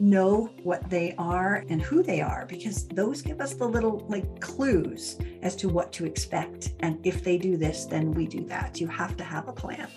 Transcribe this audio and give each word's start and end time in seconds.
know 0.00 0.48
what 0.62 0.88
they 0.88 1.14
are 1.18 1.64
and 1.68 1.82
who 1.82 2.02
they 2.02 2.20
are 2.20 2.46
because 2.46 2.86
those 2.88 3.20
give 3.20 3.40
us 3.40 3.54
the 3.54 3.66
little 3.66 4.04
like 4.08 4.40
clues 4.40 5.18
as 5.42 5.56
to 5.56 5.68
what 5.68 5.92
to 5.92 6.04
expect. 6.04 6.74
And 6.80 7.04
if 7.04 7.24
they 7.24 7.36
do 7.36 7.56
this, 7.56 7.84
then 7.84 8.12
we 8.12 8.26
do 8.26 8.44
that. 8.44 8.80
You 8.80 8.86
have 8.88 9.16
to 9.16 9.24
have 9.24 9.48
a 9.48 9.52
plan. 9.52 9.88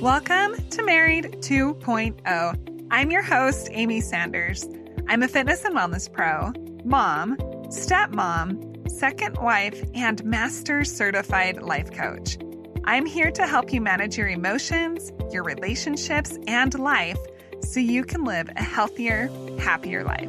Welcome 0.00 0.56
to 0.70 0.82
Married 0.82 1.36
2.0. 1.40 2.86
I'm 2.90 3.10
your 3.10 3.22
host, 3.22 3.68
Amy 3.72 4.00
Sanders. 4.00 4.66
I'm 5.08 5.22
a 5.22 5.28
fitness 5.28 5.64
and 5.64 5.74
wellness 5.74 6.10
pro, 6.10 6.52
mom, 6.84 7.36
stepmom, 7.68 8.90
second 8.90 9.36
wife, 9.38 9.82
and 9.94 10.24
master 10.24 10.84
certified 10.84 11.62
life 11.62 11.92
coach. 11.92 12.38
I'm 12.84 13.04
here 13.06 13.30
to 13.30 13.46
help 13.46 13.72
you 13.72 13.80
manage 13.80 14.16
your 14.16 14.28
emotions, 14.28 15.12
your 15.30 15.42
relationships, 15.42 16.38
and 16.46 16.78
life 16.78 17.18
so 17.64 17.80
you 17.80 18.04
can 18.04 18.24
live 18.24 18.50
a 18.56 18.62
healthier, 18.62 19.30
happier 19.58 20.04
life. 20.04 20.28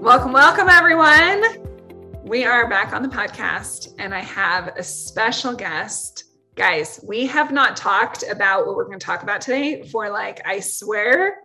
Welcome, 0.00 0.32
welcome, 0.32 0.68
everyone. 0.68 1.42
We 2.22 2.44
are 2.44 2.68
back 2.68 2.92
on 2.92 3.02
the 3.02 3.08
podcast, 3.08 3.94
and 3.98 4.14
I 4.14 4.20
have 4.20 4.68
a 4.76 4.82
special 4.82 5.54
guest. 5.54 6.24
Guys, 6.54 7.00
we 7.06 7.26
have 7.26 7.50
not 7.50 7.76
talked 7.76 8.24
about 8.30 8.66
what 8.66 8.76
we're 8.76 8.84
going 8.84 8.98
to 8.98 9.04
talk 9.04 9.22
about 9.22 9.40
today 9.40 9.82
for 9.88 10.10
like, 10.10 10.46
I 10.46 10.60
swear, 10.60 11.38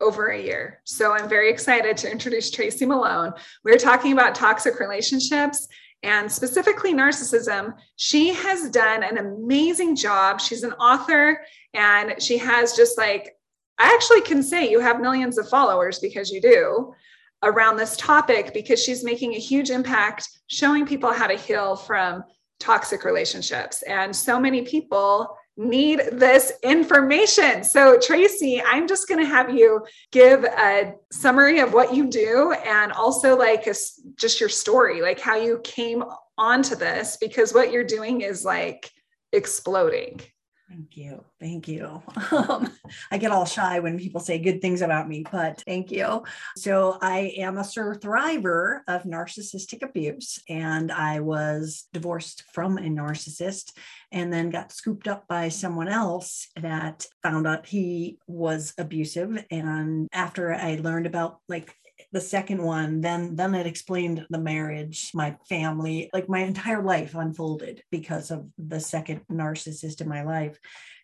over 0.00 0.28
a 0.28 0.42
year. 0.42 0.80
So 0.84 1.12
I'm 1.12 1.28
very 1.28 1.48
excited 1.50 1.96
to 1.98 2.10
introduce 2.10 2.50
Tracy 2.50 2.84
Malone. 2.84 3.32
We're 3.62 3.78
talking 3.78 4.12
about 4.12 4.34
toxic 4.34 4.80
relationships 4.80 5.68
and 6.02 6.30
specifically 6.30 6.92
narcissism. 6.92 7.74
She 7.96 8.34
has 8.34 8.68
done 8.68 9.04
an 9.04 9.16
amazing 9.16 9.96
job. 9.96 10.40
She's 10.40 10.64
an 10.64 10.72
author 10.72 11.40
and 11.72 12.20
she 12.20 12.36
has 12.38 12.76
just 12.76 12.98
like 12.98 13.36
I 13.78 13.92
actually 13.94 14.22
can 14.22 14.42
say 14.42 14.70
you 14.70 14.80
have 14.80 15.00
millions 15.00 15.38
of 15.38 15.48
followers 15.48 15.98
because 15.98 16.30
you 16.30 16.40
do 16.40 16.94
around 17.42 17.76
this 17.76 17.96
topic 17.96 18.54
because 18.54 18.82
she's 18.82 19.04
making 19.04 19.34
a 19.34 19.38
huge 19.38 19.70
impact 19.70 20.28
showing 20.46 20.86
people 20.86 21.12
how 21.12 21.26
to 21.26 21.36
heal 21.36 21.76
from 21.76 22.24
toxic 22.60 23.04
relationships. 23.04 23.82
And 23.82 24.14
so 24.14 24.40
many 24.40 24.62
people 24.62 25.36
need 25.56 26.02
this 26.12 26.52
information. 26.62 27.62
So, 27.62 27.98
Tracy, 27.98 28.62
I'm 28.62 28.88
just 28.88 29.08
going 29.08 29.20
to 29.20 29.26
have 29.26 29.54
you 29.54 29.84
give 30.10 30.44
a 30.44 30.94
summary 31.12 31.60
of 31.60 31.72
what 31.72 31.94
you 31.94 32.08
do 32.08 32.52
and 32.66 32.92
also 32.92 33.36
like 33.36 33.66
a, 33.66 33.74
just 34.16 34.40
your 34.40 34.48
story, 34.48 35.00
like 35.00 35.20
how 35.20 35.36
you 35.36 35.60
came 35.62 36.02
onto 36.36 36.74
this, 36.74 37.16
because 37.20 37.54
what 37.54 37.70
you're 37.70 37.84
doing 37.84 38.22
is 38.22 38.44
like 38.44 38.90
exploding. 39.32 40.20
Thank 40.68 40.96
you. 40.96 41.24
Thank 41.40 41.68
you. 41.68 42.02
Um, 42.34 42.72
I 43.12 43.18
get 43.18 43.30
all 43.30 43.44
shy 43.44 43.78
when 43.78 43.98
people 43.98 44.20
say 44.20 44.38
good 44.38 44.60
things 44.60 44.82
about 44.82 45.08
me, 45.08 45.24
but 45.30 45.62
thank 45.66 45.90
you. 45.92 46.24
So, 46.56 46.98
I 47.00 47.32
am 47.36 47.58
a 47.58 47.64
survivor 47.64 48.82
of 48.88 49.04
narcissistic 49.04 49.82
abuse, 49.82 50.40
and 50.48 50.90
I 50.90 51.20
was 51.20 51.86
divorced 51.92 52.42
from 52.52 52.78
a 52.78 52.82
narcissist 52.82 53.72
and 54.10 54.32
then 54.32 54.50
got 54.50 54.72
scooped 54.72 55.06
up 55.06 55.28
by 55.28 55.48
someone 55.48 55.88
else 55.88 56.48
that 56.56 57.06
found 57.22 57.46
out 57.46 57.66
he 57.66 58.18
was 58.26 58.74
abusive. 58.78 59.44
And 59.50 60.08
after 60.12 60.52
I 60.52 60.76
learned 60.76 61.06
about 61.06 61.38
like 61.48 61.74
the 62.14 62.20
second 62.20 62.62
one 62.62 63.00
then 63.00 63.34
then 63.34 63.56
it 63.56 63.66
explained 63.66 64.24
the 64.30 64.38
marriage 64.38 65.10
my 65.14 65.36
family 65.48 66.08
like 66.14 66.28
my 66.28 66.38
entire 66.38 66.80
life 66.80 67.16
unfolded 67.16 67.82
because 67.90 68.30
of 68.30 68.48
the 68.56 68.78
second 68.78 69.20
narcissist 69.30 70.00
in 70.00 70.08
my 70.08 70.22
life. 70.22 70.56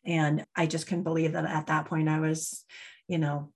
And 0.06 0.46
i 0.56 0.66
just 0.66 0.86
couldn't 0.86 1.02
believe 1.02 1.32
that 1.32 1.44
at 1.44 1.66
that 1.66 1.86
point 1.86 2.08
i 2.08 2.20
was 2.20 2.64
you 3.08 3.18
know 3.18 3.50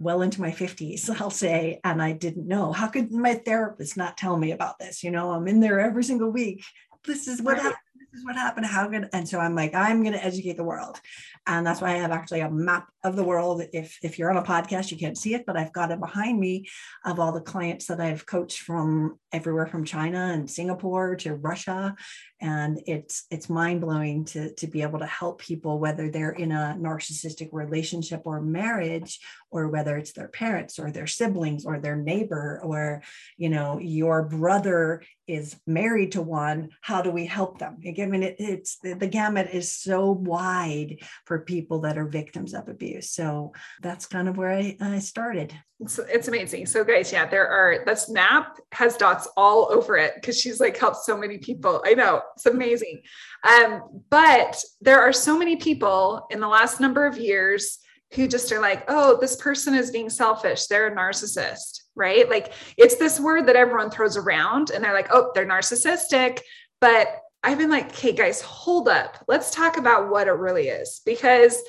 well 0.00 0.20
into 0.20 0.40
my 0.40 0.50
50s 0.50 1.08
i'll 1.20 1.30
say 1.30 1.80
and 1.84 2.02
i 2.02 2.10
didn't 2.12 2.48
know. 2.48 2.72
How 2.72 2.88
could 2.88 3.12
my 3.12 3.34
therapist 3.34 3.96
not 3.96 4.16
tell 4.16 4.36
me 4.36 4.50
about 4.50 4.80
this? 4.80 5.04
You 5.04 5.12
know 5.12 5.30
i'm 5.30 5.46
in 5.46 5.60
there 5.60 5.78
every 5.78 6.02
single 6.02 6.30
week 6.30 6.64
this 7.06 7.28
is 7.28 7.40
what 7.40 7.54
right. 7.54 7.62
happened 7.62 7.80
this 8.12 8.20
is 8.20 8.26
what 8.26 8.36
happened 8.36 8.66
how 8.66 8.86
good 8.88 9.08
and 9.12 9.28
so 9.28 9.38
i'm 9.38 9.54
like 9.54 9.74
i'm 9.74 10.02
going 10.02 10.12
to 10.12 10.24
educate 10.24 10.56
the 10.56 10.64
world. 10.64 11.00
And 11.48 11.64
that's 11.64 11.80
why 11.80 11.90
i 11.90 11.98
have 11.98 12.10
actually 12.10 12.40
a 12.40 12.50
map 12.50 12.88
of 13.04 13.14
the 13.14 13.22
world. 13.22 13.62
If 13.72 13.98
if 14.02 14.18
you're 14.18 14.30
on 14.30 14.36
a 14.36 14.42
podcast 14.42 14.90
you 14.90 14.96
can't 14.96 15.16
see 15.16 15.34
it 15.34 15.46
but 15.46 15.56
i've 15.56 15.72
got 15.72 15.90
it 15.90 16.00
behind 16.00 16.40
me 16.40 16.66
of 17.04 17.20
all 17.20 17.32
the 17.32 17.40
clients 17.40 17.86
that 17.86 18.00
i've 18.00 18.26
coached 18.26 18.58
from 18.60 19.18
everywhere 19.32 19.66
from 19.66 19.84
china 19.84 20.30
and 20.32 20.50
singapore 20.50 21.16
to 21.16 21.34
russia. 21.34 21.94
And 22.40 22.80
it's 22.86 23.24
it's 23.30 23.48
mind-blowing 23.48 24.26
to 24.26 24.54
to 24.54 24.66
be 24.66 24.82
able 24.82 24.98
to 24.98 25.06
help 25.06 25.40
people 25.40 25.78
whether 25.78 26.10
they're 26.10 26.30
in 26.30 26.52
a 26.52 26.76
narcissistic 26.78 27.50
relationship 27.52 28.22
or 28.24 28.40
marriage 28.40 29.20
or 29.50 29.68
whether 29.68 29.96
it's 29.96 30.12
their 30.12 30.28
parents 30.28 30.78
or 30.78 30.90
their 30.90 31.06
siblings 31.06 31.64
or 31.64 31.78
their 31.78 31.96
neighbor 31.96 32.60
or 32.62 33.02
you 33.36 33.48
know 33.48 33.78
your 33.78 34.24
brother 34.24 35.02
is 35.26 35.56
married 35.66 36.12
to 36.12 36.22
one 36.22 36.68
how 36.80 37.02
do 37.02 37.10
we 37.10 37.26
help 37.26 37.58
them 37.58 37.78
i 37.86 38.06
mean 38.06 38.22
it, 38.22 38.36
it's 38.38 38.78
the, 38.78 38.94
the 38.94 39.06
gamut 39.06 39.48
is 39.52 39.70
so 39.70 40.10
wide 40.10 40.96
for 41.24 41.40
people 41.40 41.80
that 41.80 41.98
are 41.98 42.06
victims 42.06 42.54
of 42.54 42.68
abuse 42.68 43.10
so 43.10 43.52
that's 43.82 44.06
kind 44.06 44.28
of 44.28 44.36
where 44.36 44.50
i, 44.50 44.76
I 44.80 44.98
started 44.98 45.52
it's, 45.78 45.98
it's 45.98 46.28
amazing. 46.28 46.64
So, 46.64 46.84
guys, 46.84 47.12
yeah, 47.12 47.26
there 47.26 47.46
are 47.46 47.84
this 47.84 48.08
map 48.08 48.58
has 48.72 48.96
dots 48.96 49.28
all 49.36 49.70
over 49.70 49.96
it 49.98 50.14
because 50.14 50.40
she's 50.40 50.58
like 50.58 50.76
helped 50.78 51.04
so 51.04 51.18
many 51.18 51.36
people. 51.36 51.82
I 51.84 51.92
know 51.92 52.22
it's 52.34 52.46
amazing. 52.46 53.02
Um, 53.46 53.82
but 54.08 54.62
there 54.80 55.00
are 55.00 55.12
so 55.12 55.38
many 55.38 55.56
people 55.56 56.26
in 56.30 56.40
the 56.40 56.48
last 56.48 56.80
number 56.80 57.04
of 57.06 57.18
years 57.18 57.78
who 58.14 58.26
just 58.26 58.50
are 58.52 58.60
like, 58.60 58.84
oh, 58.88 59.18
this 59.20 59.36
person 59.36 59.74
is 59.74 59.90
being 59.90 60.08
selfish. 60.08 60.66
They're 60.66 60.86
a 60.86 60.96
narcissist, 60.96 61.82
right? 61.96 62.28
Like 62.28 62.52
it's 62.76 62.96
this 62.96 63.18
word 63.18 63.46
that 63.46 63.56
everyone 63.56 63.90
throws 63.90 64.16
around 64.16 64.70
and 64.70 64.84
they're 64.84 64.94
like, 64.94 65.08
oh, 65.10 65.32
they're 65.34 65.46
narcissistic. 65.46 66.40
But 66.80 67.08
I've 67.42 67.58
been 67.58 67.70
like, 67.70 67.88
okay, 67.88 68.12
guys, 68.12 68.40
hold 68.40 68.88
up. 68.88 69.24
Let's 69.28 69.50
talk 69.50 69.76
about 69.76 70.10
what 70.10 70.28
it 70.28 70.32
really 70.32 70.68
is 70.68 71.00
because 71.04 71.62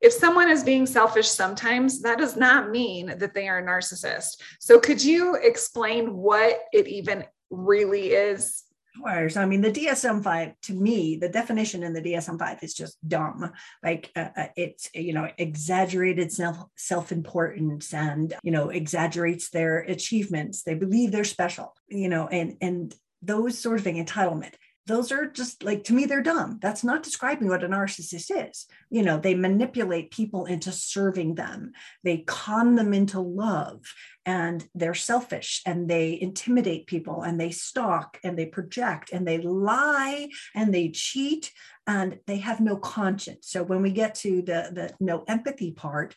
if 0.00 0.12
someone 0.12 0.50
is 0.50 0.62
being 0.62 0.86
selfish 0.86 1.28
sometimes, 1.28 2.02
that 2.02 2.18
does 2.18 2.36
not 2.36 2.70
mean 2.70 3.18
that 3.18 3.34
they 3.34 3.48
are 3.48 3.58
a 3.58 3.66
narcissist. 3.66 4.40
So, 4.60 4.78
could 4.78 5.02
you 5.02 5.36
explain 5.36 6.14
what 6.14 6.60
it 6.72 6.86
even 6.86 7.24
really 7.50 8.12
is? 8.12 8.65
I 9.36 9.46
mean, 9.46 9.60
the 9.60 9.70
DSM 9.70 10.22
5, 10.22 10.52
to 10.62 10.74
me, 10.74 11.16
the 11.16 11.28
definition 11.28 11.82
in 11.82 11.92
the 11.92 12.02
DSM 12.02 12.38
5 12.38 12.62
is 12.62 12.74
just 12.74 12.96
dumb. 13.06 13.52
Like 13.82 14.10
uh, 14.16 14.28
uh, 14.36 14.46
it's, 14.56 14.88
you 14.94 15.12
know, 15.12 15.28
exaggerated 15.38 16.32
self 16.32 16.58
self 16.76 17.12
importance 17.12 17.92
and, 17.92 18.34
you 18.42 18.52
know, 18.52 18.70
exaggerates 18.70 19.50
their 19.50 19.78
achievements. 19.78 20.62
They 20.62 20.74
believe 20.74 21.12
they're 21.12 21.24
special, 21.24 21.74
you 21.88 22.08
know, 22.08 22.28
and, 22.28 22.56
and, 22.60 22.94
those 23.22 23.58
sort 23.58 23.80
of 23.80 23.86
entitlement 23.86 24.52
those 24.86 25.10
are 25.10 25.26
just 25.26 25.62
like 25.62 25.84
to 25.84 25.92
me 25.92 26.06
they're 26.06 26.22
dumb. 26.22 26.58
That's 26.62 26.84
not 26.84 27.02
describing 27.02 27.48
what 27.48 27.64
a 27.64 27.68
narcissist 27.68 28.30
is. 28.30 28.66
You 28.90 29.02
know 29.02 29.18
they 29.18 29.34
manipulate 29.34 30.10
people 30.10 30.46
into 30.46 30.72
serving 30.72 31.34
them. 31.34 31.72
They 32.04 32.18
con 32.18 32.76
them 32.76 32.94
into 32.94 33.20
love 33.20 33.80
and 34.24 34.66
they're 34.74 34.94
selfish 34.94 35.62
and 35.66 35.88
they 35.88 36.18
intimidate 36.20 36.86
people 36.86 37.22
and 37.22 37.40
they 37.40 37.50
stalk 37.50 38.18
and 38.22 38.38
they 38.38 38.46
project 38.46 39.10
and 39.12 39.26
they 39.26 39.38
lie 39.38 40.28
and 40.54 40.72
they 40.72 40.90
cheat 40.90 41.52
and 41.86 42.18
they 42.26 42.38
have 42.38 42.60
no 42.60 42.76
conscience. 42.76 43.48
So 43.48 43.62
when 43.62 43.82
we 43.82 43.90
get 43.90 44.14
to 44.16 44.42
the 44.42 44.70
the 44.72 44.94
no 45.00 45.24
empathy 45.26 45.72
part 45.72 46.14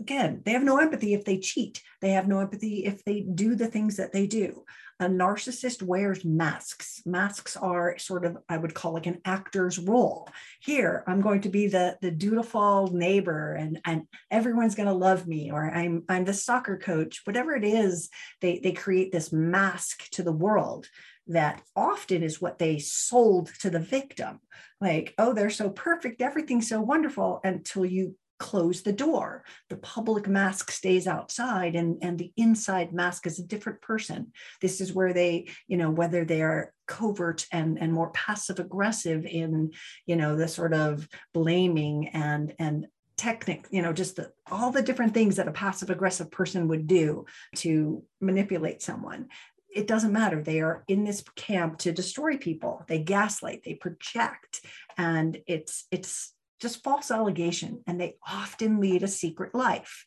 again 0.00 0.40
they 0.44 0.52
have 0.52 0.62
no 0.62 0.78
empathy 0.78 1.14
if 1.14 1.24
they 1.24 1.38
cheat 1.38 1.82
they 2.00 2.10
have 2.10 2.28
no 2.28 2.40
empathy 2.40 2.84
if 2.84 3.04
they 3.04 3.20
do 3.20 3.54
the 3.54 3.66
things 3.66 3.96
that 3.96 4.12
they 4.12 4.26
do 4.26 4.64
a 5.02 5.06
narcissist 5.06 5.82
wears 5.82 6.24
masks. 6.24 7.02
Masks 7.04 7.56
are 7.56 7.98
sort 7.98 8.24
of, 8.24 8.38
I 8.48 8.56
would 8.56 8.74
call 8.74 8.94
like 8.94 9.06
an 9.06 9.20
actor's 9.24 9.78
role. 9.78 10.28
Here, 10.60 11.02
I'm 11.06 11.20
going 11.20 11.40
to 11.42 11.48
be 11.48 11.66
the, 11.66 11.98
the 12.00 12.10
dutiful 12.10 12.88
neighbor 12.92 13.54
and, 13.54 13.80
and 13.84 14.02
everyone's 14.30 14.74
going 14.74 14.88
to 14.88 14.94
love 14.94 15.26
me, 15.26 15.50
or 15.50 15.68
I'm, 15.68 16.04
I'm 16.08 16.24
the 16.24 16.34
soccer 16.34 16.76
coach, 16.76 17.22
whatever 17.24 17.54
it 17.56 17.64
is, 17.64 18.10
they, 18.40 18.60
they 18.60 18.72
create 18.72 19.12
this 19.12 19.32
mask 19.32 20.08
to 20.10 20.22
the 20.22 20.32
world 20.32 20.86
that 21.28 21.62
often 21.74 22.22
is 22.22 22.40
what 22.40 22.58
they 22.58 22.78
sold 22.78 23.50
to 23.60 23.70
the 23.70 23.80
victim. 23.80 24.40
Like, 24.80 25.14
oh, 25.18 25.32
they're 25.32 25.50
so 25.50 25.70
perfect, 25.70 26.22
everything's 26.22 26.68
so 26.68 26.80
wonderful 26.80 27.40
until 27.44 27.84
you 27.84 28.16
close 28.42 28.82
the 28.82 28.92
door. 28.92 29.44
The 29.70 29.76
public 29.76 30.26
mask 30.26 30.72
stays 30.72 31.06
outside 31.06 31.76
and, 31.76 31.98
and 32.02 32.18
the 32.18 32.32
inside 32.36 32.92
mask 32.92 33.24
is 33.28 33.38
a 33.38 33.46
different 33.46 33.80
person. 33.80 34.32
This 34.60 34.80
is 34.80 34.92
where 34.92 35.12
they, 35.12 35.48
you 35.68 35.76
know, 35.76 35.90
whether 35.90 36.24
they 36.24 36.42
are 36.42 36.72
covert 36.88 37.46
and, 37.52 37.78
and 37.80 37.92
more 37.92 38.10
passive 38.10 38.58
aggressive 38.58 39.24
in, 39.24 39.70
you 40.06 40.16
know, 40.16 40.34
the 40.34 40.48
sort 40.48 40.74
of 40.74 41.06
blaming 41.32 42.08
and, 42.08 42.52
and 42.58 42.88
technique, 43.16 43.66
you 43.70 43.80
know, 43.80 43.92
just 43.92 44.16
the, 44.16 44.32
all 44.50 44.72
the 44.72 44.82
different 44.82 45.14
things 45.14 45.36
that 45.36 45.46
a 45.46 45.52
passive 45.52 45.90
aggressive 45.90 46.28
person 46.28 46.66
would 46.66 46.88
do 46.88 47.24
to 47.54 48.02
manipulate 48.20 48.82
someone 48.82 49.28
it 49.74 49.86
doesn't 49.86 50.12
matter. 50.12 50.42
They 50.42 50.60
are 50.60 50.84
in 50.86 51.04
this 51.04 51.24
camp 51.34 51.78
to 51.78 51.92
destroy 51.92 52.36
people. 52.36 52.84
They 52.88 52.98
gaslight, 52.98 53.62
they 53.64 53.72
project, 53.72 54.60
and 54.98 55.38
it's 55.46 55.86
it's 55.90 56.34
just 56.62 56.84
false 56.84 57.10
allegation 57.10 57.82
and 57.88 58.00
they 58.00 58.14
often 58.26 58.80
lead 58.80 59.02
a 59.02 59.08
secret 59.08 59.52
life. 59.52 60.04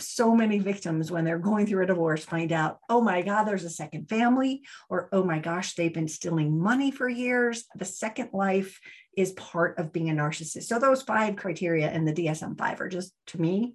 So 0.00 0.34
many 0.34 0.58
victims 0.58 1.12
when 1.12 1.24
they're 1.24 1.38
going 1.38 1.66
through 1.66 1.84
a 1.84 1.86
divorce 1.86 2.24
find 2.24 2.50
out 2.50 2.78
oh 2.88 3.02
my 3.02 3.20
god 3.20 3.44
there's 3.44 3.64
a 3.64 3.70
second 3.70 4.08
family 4.08 4.62
or 4.88 5.10
oh 5.12 5.22
my 5.22 5.38
gosh 5.38 5.74
they've 5.74 5.92
been 5.92 6.08
stealing 6.08 6.58
money 6.58 6.90
for 6.90 7.08
years. 7.08 7.64
The 7.76 7.84
second 7.84 8.30
life 8.32 8.80
is 9.16 9.32
part 9.32 9.78
of 9.78 9.92
being 9.92 10.08
a 10.08 10.14
narcissist. 10.14 10.64
So 10.64 10.78
those 10.78 11.02
five 11.02 11.36
criteria 11.36 11.92
in 11.92 12.06
the 12.06 12.14
dsm-5 12.14 12.80
are 12.80 12.88
just 12.88 13.12
to 13.28 13.40
me 13.40 13.74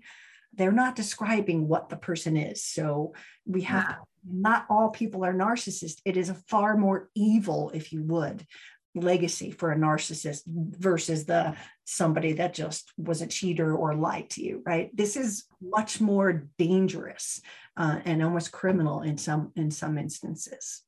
they're 0.56 0.72
not 0.72 0.96
describing 0.96 1.68
what 1.68 1.90
the 1.90 1.98
person 1.98 2.38
is. 2.38 2.64
So 2.64 3.14
we 3.46 3.62
have 3.64 3.98
not 4.28 4.66
all 4.70 4.90
people 4.90 5.26
are 5.26 5.34
narcissists. 5.34 6.00
It 6.06 6.16
is 6.16 6.30
a 6.30 6.36
far 6.48 6.78
more 6.78 7.10
evil 7.16 7.72
if 7.74 7.92
you 7.92 8.04
would 8.04 8.46
legacy 8.96 9.52
for 9.52 9.72
a 9.72 9.76
narcissist 9.76 10.42
versus 10.46 11.26
the 11.26 11.56
somebody 11.86 12.34
that 12.34 12.54
just 12.54 12.92
was 12.98 13.22
a 13.22 13.28
cheater 13.28 13.76
or 13.76 13.96
lied 13.96 14.30
to 14.32 14.44
you 14.44 14.62
right? 14.66 14.96
This 14.96 15.16
is 15.16 15.46
much 15.62 16.02
more 16.02 16.48
dangerous 16.58 17.42
uh, 17.78 18.00
and 18.06 18.24
almost 18.24 18.52
criminal 18.52 19.02
in 19.02 19.18
some 19.18 19.52
in 19.56 19.72
some 19.72 19.98
instances. 19.98 20.84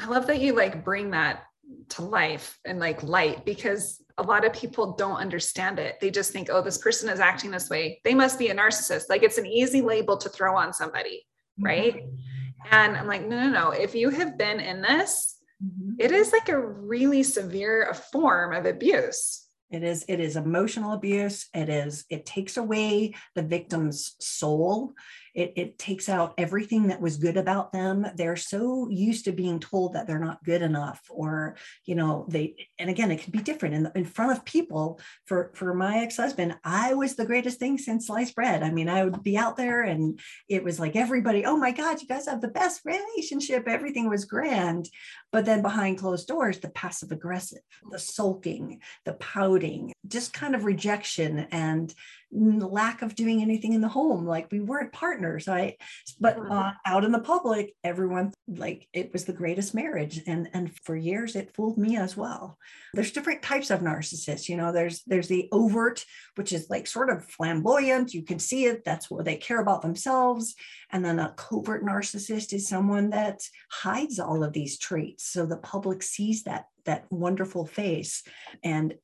I 0.00 0.06
love 0.06 0.26
that 0.26 0.40
you 0.40 0.54
like 0.54 0.84
bring 0.84 1.10
that 1.12 1.44
to 1.90 2.02
life 2.02 2.58
and 2.64 2.78
like 2.78 3.02
light 3.02 3.44
because 3.44 4.02
a 4.18 4.22
lot 4.22 4.44
of 4.44 4.52
people 4.52 4.92
don't 4.92 5.16
understand 5.16 5.78
it. 5.78 5.96
They 6.00 6.10
just 6.10 6.32
think 6.32 6.48
oh 6.50 6.62
this 6.62 6.78
person 6.78 7.08
is 7.08 7.20
acting 7.20 7.50
this 7.50 7.70
way. 7.70 8.00
They 8.04 8.14
must 8.14 8.38
be 8.38 8.48
a 8.48 8.54
narcissist. 8.54 9.04
Like 9.08 9.22
it's 9.22 9.38
an 9.38 9.46
easy 9.46 9.82
label 9.82 10.16
to 10.18 10.28
throw 10.28 10.56
on 10.56 10.72
somebody 10.72 11.26
right? 11.58 11.96
Mm-hmm. 11.96 12.74
and 12.74 12.96
i'm 12.96 13.06
like 13.06 13.26
no 13.26 13.36
no 13.36 13.50
no. 13.50 13.70
If 13.70 13.94
you 13.94 14.10
have 14.10 14.38
been 14.38 14.60
in 14.60 14.82
this 14.82 15.36
mm-hmm. 15.62 15.94
it 15.98 16.12
is 16.12 16.32
like 16.32 16.48
a 16.48 16.58
really 16.58 17.22
severe 17.22 17.92
form 18.12 18.54
of 18.54 18.66
abuse 18.66 19.43
it 19.74 19.82
is 19.82 20.04
it 20.06 20.20
is 20.20 20.36
emotional 20.36 20.92
abuse. 20.92 21.48
It 21.52 21.68
is 21.68 22.04
it 22.08 22.24
takes 22.24 22.56
away 22.56 23.14
the 23.34 23.42
victim's 23.42 24.14
soul. 24.20 24.94
It, 25.34 25.54
it 25.56 25.78
takes 25.78 26.08
out 26.08 26.34
everything 26.38 26.86
that 26.86 27.00
was 27.00 27.16
good 27.16 27.36
about 27.36 27.72
them. 27.72 28.06
They're 28.14 28.36
so 28.36 28.88
used 28.88 29.24
to 29.24 29.32
being 29.32 29.58
told 29.58 29.94
that 29.94 30.06
they're 30.06 30.20
not 30.20 30.44
good 30.44 30.62
enough 30.62 31.00
or 31.10 31.56
you 31.84 31.96
know 31.96 32.24
they 32.28 32.68
and 32.78 32.88
again 32.88 33.10
it 33.10 33.20
can 33.20 33.32
be 33.32 33.40
different 33.40 33.74
in, 33.74 33.90
in 33.96 34.04
front 34.04 34.30
of 34.30 34.44
people. 34.44 35.00
For 35.26 35.50
for 35.54 35.74
my 35.74 35.98
ex-husband 35.98 36.56
i 36.62 36.94
was 36.94 37.16
the 37.16 37.26
greatest 37.26 37.58
thing 37.58 37.76
since 37.76 38.06
sliced 38.06 38.36
bread. 38.36 38.62
I 38.62 38.70
mean 38.70 38.88
i 38.88 39.04
would 39.04 39.24
be 39.24 39.36
out 39.36 39.56
there 39.56 39.82
and 39.82 40.20
it 40.48 40.62
was 40.62 40.78
like 40.78 40.94
everybody 40.94 41.44
oh 41.44 41.56
my 41.56 41.72
god 41.72 42.00
you 42.00 42.06
guys 42.06 42.28
have 42.28 42.40
the 42.40 42.48
best 42.48 42.82
relationship. 42.84 43.66
Everything 43.66 44.08
was 44.08 44.24
grand. 44.24 44.88
But 45.32 45.46
then 45.46 45.62
behind 45.62 45.98
closed 45.98 46.28
doors 46.28 46.60
the 46.60 46.70
passive 46.70 47.10
aggressive 47.10 47.58
the 47.90 47.98
sulking 47.98 48.80
the 49.04 49.14
pouting 49.14 49.63
just 50.06 50.32
kind 50.32 50.54
of 50.54 50.64
rejection 50.64 51.46
and 51.50 51.94
lack 52.30 53.02
of 53.02 53.14
doing 53.14 53.42
anything 53.42 53.74
in 53.74 53.80
the 53.80 53.88
home 53.88 54.26
like 54.26 54.50
we 54.50 54.58
weren't 54.58 54.92
partners 54.92 55.46
i 55.46 55.76
but 56.18 56.36
uh, 56.50 56.72
out 56.84 57.04
in 57.04 57.12
the 57.12 57.20
public 57.20 57.74
everyone 57.84 58.32
like 58.46 58.88
it 58.92 59.12
was 59.12 59.24
the 59.24 59.32
greatest 59.32 59.74
marriage 59.74 60.20
and 60.26 60.48
and 60.52 60.74
for 60.84 60.94
years 60.94 61.34
it 61.34 61.54
fooled 61.54 61.78
me 61.78 61.96
as 61.96 62.16
well. 62.16 62.58
There's 62.92 63.12
different 63.12 63.42
types 63.42 63.70
of 63.70 63.80
narcissists 63.80 64.48
you 64.48 64.56
know 64.56 64.70
there's 64.70 65.02
there's 65.04 65.28
the 65.28 65.48
overt 65.50 66.04
which 66.34 66.52
is 66.52 66.68
like 66.68 66.86
sort 66.86 67.10
of 67.10 67.24
flamboyant 67.24 68.12
you 68.12 68.22
can 68.22 68.38
see 68.38 68.66
it 68.66 68.84
that's 68.84 69.10
where 69.10 69.24
they 69.24 69.36
care 69.36 69.60
about 69.60 69.82
themselves 69.82 70.54
and 70.90 71.04
then 71.04 71.18
a 71.18 71.32
covert 71.36 71.84
narcissist 71.84 72.52
is 72.52 72.68
someone 72.68 73.10
that 73.10 73.40
hides 73.70 74.18
all 74.18 74.44
of 74.44 74.52
these 74.52 74.78
traits 74.78 75.24
so 75.24 75.46
the 75.46 75.56
public 75.56 76.02
sees 76.02 76.42
that 76.44 76.66
that 76.84 77.06
wonderful 77.10 77.64
face 77.64 78.22
and 78.62 78.94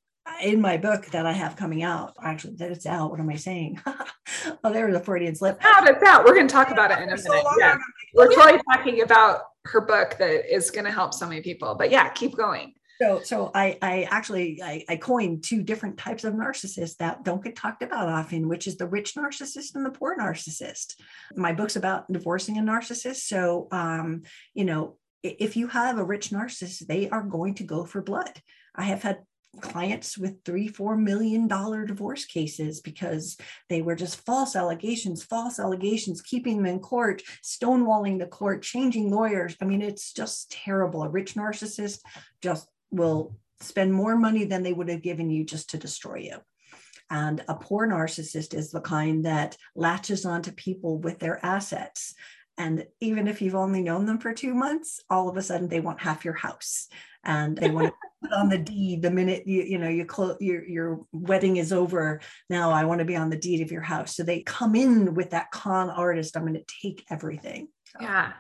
in 0.43 0.61
my 0.61 0.77
book 0.77 1.07
that 1.07 1.27
I 1.27 1.33
have 1.33 1.57
coming 1.57 1.83
out, 1.83 2.15
actually, 2.23 2.55
that 2.57 2.71
it's 2.71 2.87
out. 2.87 3.11
What 3.11 3.21
am 3.21 3.29
I 3.29 3.37
saying? 3.37 3.81
oh, 4.65 4.73
there 4.73 4.87
was 4.87 4.97
a 4.97 5.01
Freudian 5.01 5.35
slip. 5.35 5.59
Out, 5.65 5.89
it's 5.89 6.03
out. 6.03 6.25
We're 6.25 6.35
going 6.35 6.49
to 6.49 6.53
talk 6.53 6.71
about 6.71 6.91
it 6.91 6.99
in 6.99 7.09
a 7.09 7.17
minute. 7.17 7.45
Yeah. 7.59 7.77
We're 8.15 8.33
totally 8.35 8.61
talking 8.73 9.03
about 9.03 9.43
her 9.67 9.81
book 9.81 10.17
that 10.19 10.53
is 10.53 10.71
going 10.71 10.87
to 10.87 10.91
help 10.91 11.15
so 11.15 11.29
many 11.29 11.43
people. 11.43 11.75
But 11.75 11.91
yeah, 11.91 12.09
keep 12.09 12.37
going. 12.37 12.75
So, 13.01 13.21
so 13.25 13.51
I, 13.55 13.79
I 13.81 14.03
actually 14.11 14.61
I, 14.63 14.85
I 14.87 14.97
coined 14.97 15.43
two 15.43 15.63
different 15.63 15.97
types 15.97 16.25
of 16.25 16.35
narcissists 16.35 16.99
that 16.99 17.25
don't 17.25 17.43
get 17.43 17.57
talked 17.57 17.83
about 17.83 18.09
often, 18.09 18.47
which 18.47 18.67
is 18.67 18.77
the 18.77 18.87
rich 18.87 19.15
narcissist 19.15 19.75
and 19.75 19.87
the 19.87 19.91
poor 19.91 20.19
narcissist. 20.19 20.97
My 21.35 21.55
book's 21.55 21.77
about 21.77 22.13
divorcing 22.13 22.59
a 22.59 22.63
narcissist. 22.63 23.27
So, 23.27 23.69
um, 23.73 24.23
you 24.53 24.67
know, 24.67 24.99
if 25.23 25.57
you 25.57 25.69
have 25.69 25.99
a 25.99 26.05
rich 26.05 26.29
narcissist, 26.29 26.87
they 26.87 27.09
are 27.09 27.23
going 27.23 27.55
to 27.55 27.65
go 27.65 27.87
for 27.87 28.03
blood. 28.03 28.43
I 28.75 28.85
have 28.85 29.03
had 29.03 29.21
clients 29.61 30.17
with 30.17 30.45
three, 30.45 30.69
four 30.69 30.97
million 30.97 31.49
dollar 31.49 31.85
divorce 31.85 32.25
cases 32.25 32.81
because 32.81 33.37
they 33.69 33.83
were 33.83 33.97
just 33.97 34.25
false 34.25 34.55
allegations, 34.55 35.25
false 35.25 35.59
allegations, 35.59 36.23
keeping 36.23 36.59
them 36.59 36.67
in 36.67 36.79
court, 36.79 37.23
stonewalling 37.43 38.19
the 38.19 38.27
court, 38.27 38.63
changing 38.63 39.11
lawyers. 39.11 39.57
I 39.61 39.65
mean, 39.65 39.83
it's 39.83 40.13
just 40.13 40.51
terrible. 40.53 41.03
A 41.03 41.09
rich 41.09 41.35
narcissist 41.35 42.01
just 42.41 42.69
will 42.91 43.37
spend 43.61 43.93
more 43.93 44.17
money 44.17 44.45
than 44.45 44.63
they 44.63 44.73
would 44.73 44.89
have 44.89 45.03
given 45.03 45.31
you 45.31 45.45
just 45.45 45.71
to 45.71 45.79
destroy 45.79 46.19
you. 46.19 46.37
And 47.11 47.43
a 47.49 47.55
poor 47.55 47.89
narcissist 47.89 48.55
is 48.55 48.71
the 48.71 48.81
kind 48.81 49.25
that 49.25 49.57
latches 49.75 50.25
onto 50.25 50.53
people 50.53 50.99
with 50.99 51.19
their 51.19 51.45
assets. 51.45 52.15
And 52.57 52.87
even 53.01 53.27
if 53.27 53.43
you've 53.43 53.57
only 53.57 53.83
known 53.83 54.07
them 54.07 54.19
for 54.19 54.33
two 54.33 54.55
months, 54.55 55.01
all 55.11 55.29
of 55.29 55.37
a 55.37 55.43
sudden 55.43 55.69
they 55.69 55.81
want 55.81 56.01
half 56.01 56.25
your 56.25 56.35
house 56.35 56.89
and 57.25 57.57
they 57.57 57.71
want 57.71 57.89
to 57.89 57.95
put 58.23 58.33
on 58.33 58.49
the 58.49 58.59
deed 58.59 59.03
the 59.03 59.11
minute 59.11 59.47
you 59.47 59.63
you 59.63 59.79
know 59.79 60.05
close 60.05 60.37
your 60.41 60.65
your 60.67 61.01
wedding 61.13 61.57
is 61.57 61.73
over. 61.73 62.21
Now 62.49 62.71
i 62.71 62.85
want 62.85 63.01
to 63.01 63.05
be 63.05 63.17
on 63.17 63.31
the 63.31 63.37
deed 63.37 63.61
of 63.63 63.71
your 63.71 63.83
house. 63.83 64.17
So 64.17 64.23
they 64.23 64.43
come 64.43 64.75
in 64.75 65.15
with 65.15 65.31
that 65.31 65.51
con 65.51 65.91
artist 65.91 66.37
i'm 66.37 66.43
going 66.43 66.55
to 66.55 66.65
take 66.83 67.05
everything. 67.11 67.69
So. 67.87 67.99
yeah. 68.03 68.33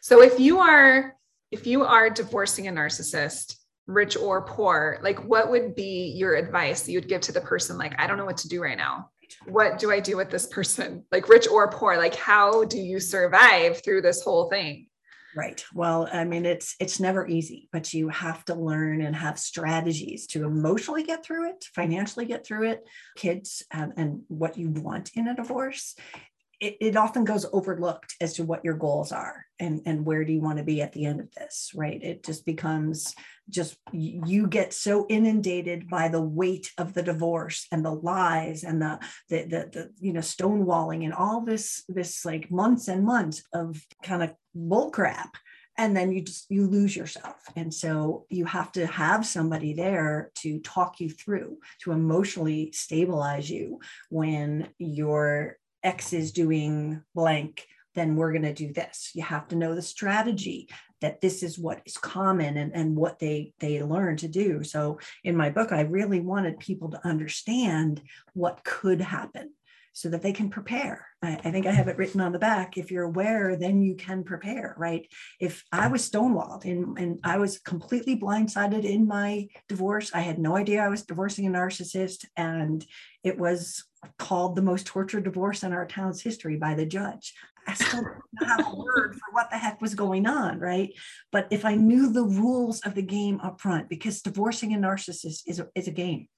So 0.00 0.22
if 0.22 0.40
you 0.40 0.58
are 0.58 1.16
if 1.50 1.66
you 1.66 1.84
are 1.84 2.10
divorcing 2.10 2.68
a 2.68 2.72
narcissist 2.72 3.56
rich 3.86 4.16
or 4.16 4.42
poor 4.42 4.98
like 5.02 5.22
what 5.24 5.50
would 5.50 5.74
be 5.74 6.14
your 6.16 6.34
advice 6.34 6.82
that 6.82 6.92
you'd 6.92 7.06
give 7.06 7.20
to 7.20 7.32
the 7.32 7.40
person 7.40 7.76
like 7.76 7.94
i 8.00 8.06
don't 8.06 8.16
know 8.16 8.24
what 8.24 8.38
to 8.38 8.48
do 8.48 8.62
right 8.62 8.78
now. 8.78 9.10
What 9.46 9.78
do 9.78 9.90
i 9.90 10.00
do 10.00 10.16
with 10.16 10.30
this 10.30 10.46
person? 10.46 11.04
Like 11.12 11.28
rich 11.28 11.48
or 11.48 11.70
poor 11.70 11.96
like 11.96 12.14
how 12.14 12.64
do 12.64 12.78
you 12.78 12.98
survive 13.00 13.82
through 13.84 14.02
this 14.02 14.22
whole 14.22 14.48
thing 14.48 14.86
Right. 15.36 15.64
Well, 15.74 16.08
I 16.12 16.24
mean, 16.24 16.46
it's 16.46 16.76
it's 16.78 17.00
never 17.00 17.26
easy, 17.26 17.68
but 17.72 17.92
you 17.92 18.08
have 18.08 18.44
to 18.44 18.54
learn 18.54 19.00
and 19.00 19.16
have 19.16 19.38
strategies 19.38 20.28
to 20.28 20.44
emotionally 20.44 21.02
get 21.02 21.24
through 21.24 21.50
it, 21.50 21.64
financially 21.74 22.24
get 22.24 22.46
through 22.46 22.70
it, 22.70 22.84
kids, 23.16 23.64
um, 23.72 23.92
and 23.96 24.22
what 24.28 24.56
you 24.56 24.70
want 24.70 25.10
in 25.14 25.26
a 25.26 25.34
divorce. 25.34 25.96
It, 26.64 26.76
it 26.80 26.96
often 26.96 27.24
goes 27.24 27.46
overlooked 27.52 28.14
as 28.20 28.34
to 28.34 28.44
what 28.44 28.64
your 28.64 28.74
goals 28.74 29.12
are 29.12 29.44
and 29.60 29.82
and 29.86 30.04
where 30.04 30.24
do 30.24 30.32
you 30.32 30.40
want 30.40 30.58
to 30.58 30.64
be 30.64 30.80
at 30.80 30.92
the 30.92 31.04
end 31.04 31.20
of 31.20 31.30
this. 31.32 31.72
Right. 31.74 32.02
It 32.02 32.24
just 32.24 32.46
becomes 32.46 33.14
just 33.50 33.76
you 33.92 34.46
get 34.46 34.72
so 34.72 35.06
inundated 35.08 35.88
by 35.88 36.08
the 36.08 36.22
weight 36.22 36.72
of 36.78 36.94
the 36.94 37.02
divorce 37.02 37.66
and 37.70 37.84
the 37.84 37.92
lies 37.92 38.64
and 38.64 38.80
the 38.80 38.98
the 39.28 39.42
the, 39.42 39.70
the 39.72 39.90
you 40.00 40.12
know 40.12 40.20
stonewalling 40.20 41.04
and 41.04 41.12
all 41.12 41.42
this 41.42 41.84
this 41.88 42.24
like 42.24 42.50
months 42.50 42.88
and 42.88 43.04
months 43.04 43.42
of 43.52 43.80
kind 44.02 44.22
of 44.22 44.34
bull 44.54 44.90
crap 44.90 45.36
and 45.76 45.96
then 45.96 46.12
you 46.12 46.22
just 46.22 46.46
you 46.50 46.66
lose 46.66 46.96
yourself 46.96 47.36
and 47.56 47.72
so 47.72 48.26
you 48.30 48.44
have 48.44 48.70
to 48.72 48.86
have 48.86 49.26
somebody 49.26 49.74
there 49.74 50.30
to 50.36 50.60
talk 50.60 51.00
you 51.00 51.10
through 51.10 51.58
to 51.80 51.92
emotionally 51.92 52.70
stabilize 52.72 53.50
you 53.50 53.78
when 54.08 54.68
your 54.78 55.58
ex 55.84 56.12
is 56.12 56.32
doing 56.32 57.02
blank 57.14 57.66
then 57.94 58.16
we're 58.16 58.32
going 58.32 58.42
to 58.42 58.52
do 58.52 58.72
this 58.72 59.10
you 59.14 59.22
have 59.22 59.46
to 59.48 59.56
know 59.56 59.74
the 59.74 59.82
strategy 59.82 60.68
that 61.00 61.20
this 61.20 61.42
is 61.42 61.58
what 61.58 61.82
is 61.84 61.98
common 61.98 62.56
and, 62.56 62.74
and 62.74 62.96
what 62.96 63.18
they 63.18 63.52
they 63.60 63.82
learn 63.82 64.16
to 64.16 64.28
do 64.28 64.64
so 64.64 64.98
in 65.22 65.36
my 65.36 65.50
book 65.50 65.70
i 65.70 65.82
really 65.82 66.20
wanted 66.20 66.58
people 66.58 66.90
to 66.90 67.06
understand 67.06 68.02
what 68.32 68.64
could 68.64 69.00
happen 69.00 69.50
so 69.94 70.08
that 70.08 70.22
they 70.22 70.32
can 70.32 70.50
prepare. 70.50 71.06
I, 71.22 71.40
I, 71.44 71.50
think 71.52 71.66
I 71.66 71.70
have 71.70 71.86
it 71.86 71.96
written 71.96 72.20
on 72.20 72.32
the 72.32 72.38
back. 72.38 72.76
If 72.76 72.90
you're 72.90 73.04
aware, 73.04 73.56
then 73.56 73.80
you 73.80 73.94
can 73.94 74.24
prepare, 74.24 74.74
right? 74.76 75.06
If 75.40 75.64
I 75.70 75.86
was 75.86 76.10
stonewalled 76.10 76.64
and, 76.64 76.98
and 76.98 77.20
I 77.22 77.38
was 77.38 77.60
completely 77.60 78.18
blindsided 78.18 78.84
in 78.84 79.06
my 79.06 79.46
divorce, 79.68 80.10
I 80.12 80.20
had 80.20 80.40
no 80.40 80.56
idea 80.56 80.82
I 80.82 80.88
was 80.88 81.04
divorcing 81.04 81.46
a 81.46 81.50
narcissist, 81.50 82.24
and 82.36 82.84
it 83.22 83.38
was 83.38 83.84
called 84.18 84.56
the 84.56 84.62
most 84.62 84.86
tortured 84.86 85.24
divorce 85.24 85.62
in 85.62 85.72
our 85.72 85.86
town's 85.86 86.22
history 86.22 86.56
by 86.56 86.74
the 86.74 86.86
judge. 86.86 87.34
I 87.66 87.74
still 87.74 88.02
don't 88.02 88.48
have 88.48 88.66
a 88.66 88.76
word 88.76 89.14
for 89.14 89.32
what 89.32 89.50
the 89.50 89.56
heck 89.56 89.80
was 89.80 89.94
going 89.94 90.26
on, 90.26 90.58
right? 90.58 90.92
But 91.32 91.48
if 91.50 91.64
I 91.64 91.74
knew 91.74 92.12
the 92.12 92.24
rules 92.24 92.80
of 92.80 92.94
the 92.94 93.02
game 93.02 93.40
up 93.42 93.60
front, 93.60 93.88
because 93.88 94.20
divorcing 94.20 94.74
a 94.74 94.78
narcissist 94.78 95.42
is 95.46 95.60
a, 95.60 95.68
is 95.74 95.88
a 95.88 95.92
game 95.92 96.28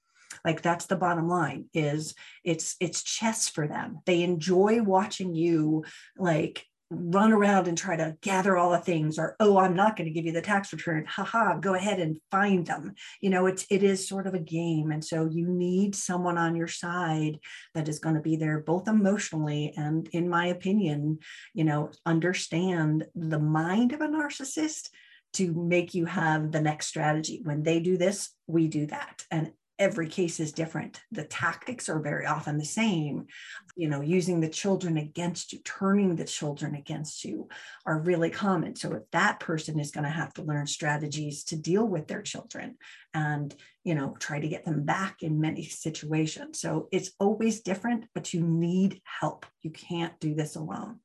like 0.45 0.61
that's 0.61 0.85
the 0.85 0.95
bottom 0.95 1.27
line 1.27 1.65
is 1.73 2.13
it's 2.43 2.75
it's 2.79 3.03
chess 3.03 3.49
for 3.49 3.67
them 3.67 3.99
they 4.05 4.21
enjoy 4.23 4.81
watching 4.81 5.33
you 5.33 5.83
like 6.17 6.65
run 6.89 7.33
around 7.33 7.67
and 7.67 7.77
try 7.77 7.95
to 7.95 8.15
gather 8.21 8.55
all 8.55 8.71
the 8.71 8.77
things 8.77 9.19
or 9.19 9.35
oh 9.41 9.57
i'm 9.57 9.75
not 9.75 9.97
going 9.97 10.07
to 10.07 10.13
give 10.13 10.25
you 10.25 10.31
the 10.31 10.41
tax 10.41 10.71
return. 10.71 11.05
Haha 11.05 11.57
go 11.57 11.73
ahead 11.73 11.99
and 11.99 12.17
find 12.31 12.65
them. 12.65 12.93
You 13.21 13.29
know 13.29 13.45
it's 13.45 13.65
it 13.69 13.83
is 13.83 14.07
sort 14.07 14.25
of 14.25 14.33
a 14.33 14.39
game 14.39 14.91
and 14.91 15.03
so 15.03 15.25
you 15.25 15.47
need 15.47 15.95
someone 15.95 16.37
on 16.37 16.55
your 16.55 16.67
side 16.67 17.39
that 17.73 17.89
is 17.89 17.99
going 17.99 18.15
to 18.15 18.21
be 18.21 18.37
there 18.37 18.59
both 18.59 18.87
emotionally 18.87 19.73
and 19.75 20.07
in 20.13 20.29
my 20.29 20.47
opinion 20.47 21.19
you 21.53 21.65
know 21.65 21.91
understand 22.05 23.05
the 23.15 23.39
mind 23.39 23.91
of 23.91 24.01
a 24.01 24.07
narcissist 24.07 24.89
to 25.33 25.53
make 25.53 25.93
you 25.93 26.05
have 26.05 26.51
the 26.51 26.61
next 26.61 26.87
strategy. 26.87 27.41
When 27.43 27.63
they 27.63 27.79
do 27.79 27.97
this 27.97 28.29
we 28.47 28.67
do 28.67 28.85
that. 28.87 29.25
And 29.29 29.51
every 29.79 30.07
case 30.07 30.39
is 30.39 30.51
different. 30.51 31.01
The 31.11 31.23
tactics 31.23 31.87
are 31.89 31.99
very 31.99 32.25
often 32.25 32.57
the 32.57 32.65
same. 32.65 33.27
You 33.75 33.89
know, 33.89 34.01
using 34.01 34.39
the 34.39 34.49
children 34.49 34.97
against 34.97 35.53
you, 35.53 35.59
turning 35.63 36.15
the 36.15 36.25
children 36.25 36.75
against 36.75 37.23
you 37.23 37.47
are 37.85 37.99
really 37.99 38.29
common. 38.29 38.75
So 38.75 38.93
if 38.93 39.03
that 39.11 39.39
person 39.39 39.79
is 39.79 39.91
going 39.91 40.05
to 40.05 40.09
have 40.09 40.33
to 40.33 40.43
learn 40.43 40.67
strategies 40.67 41.43
to 41.45 41.55
deal 41.55 41.87
with 41.87 42.07
their 42.07 42.21
children 42.21 42.77
and, 43.13 43.55
you 43.83 43.93
know, 43.93 44.15
try 44.19 44.39
to 44.39 44.47
get 44.47 44.65
them 44.65 44.83
back 44.83 45.21
in 45.21 45.39
many 45.39 45.63
situations. 45.63 46.59
So 46.59 46.87
it's 46.91 47.11
always 47.19 47.61
different, 47.61 48.05
but 48.15 48.33
you 48.33 48.41
need 48.41 49.01
help. 49.03 49.45
You 49.61 49.69
can't 49.69 50.19
do 50.19 50.33
this 50.33 50.55
alone. 50.55 50.99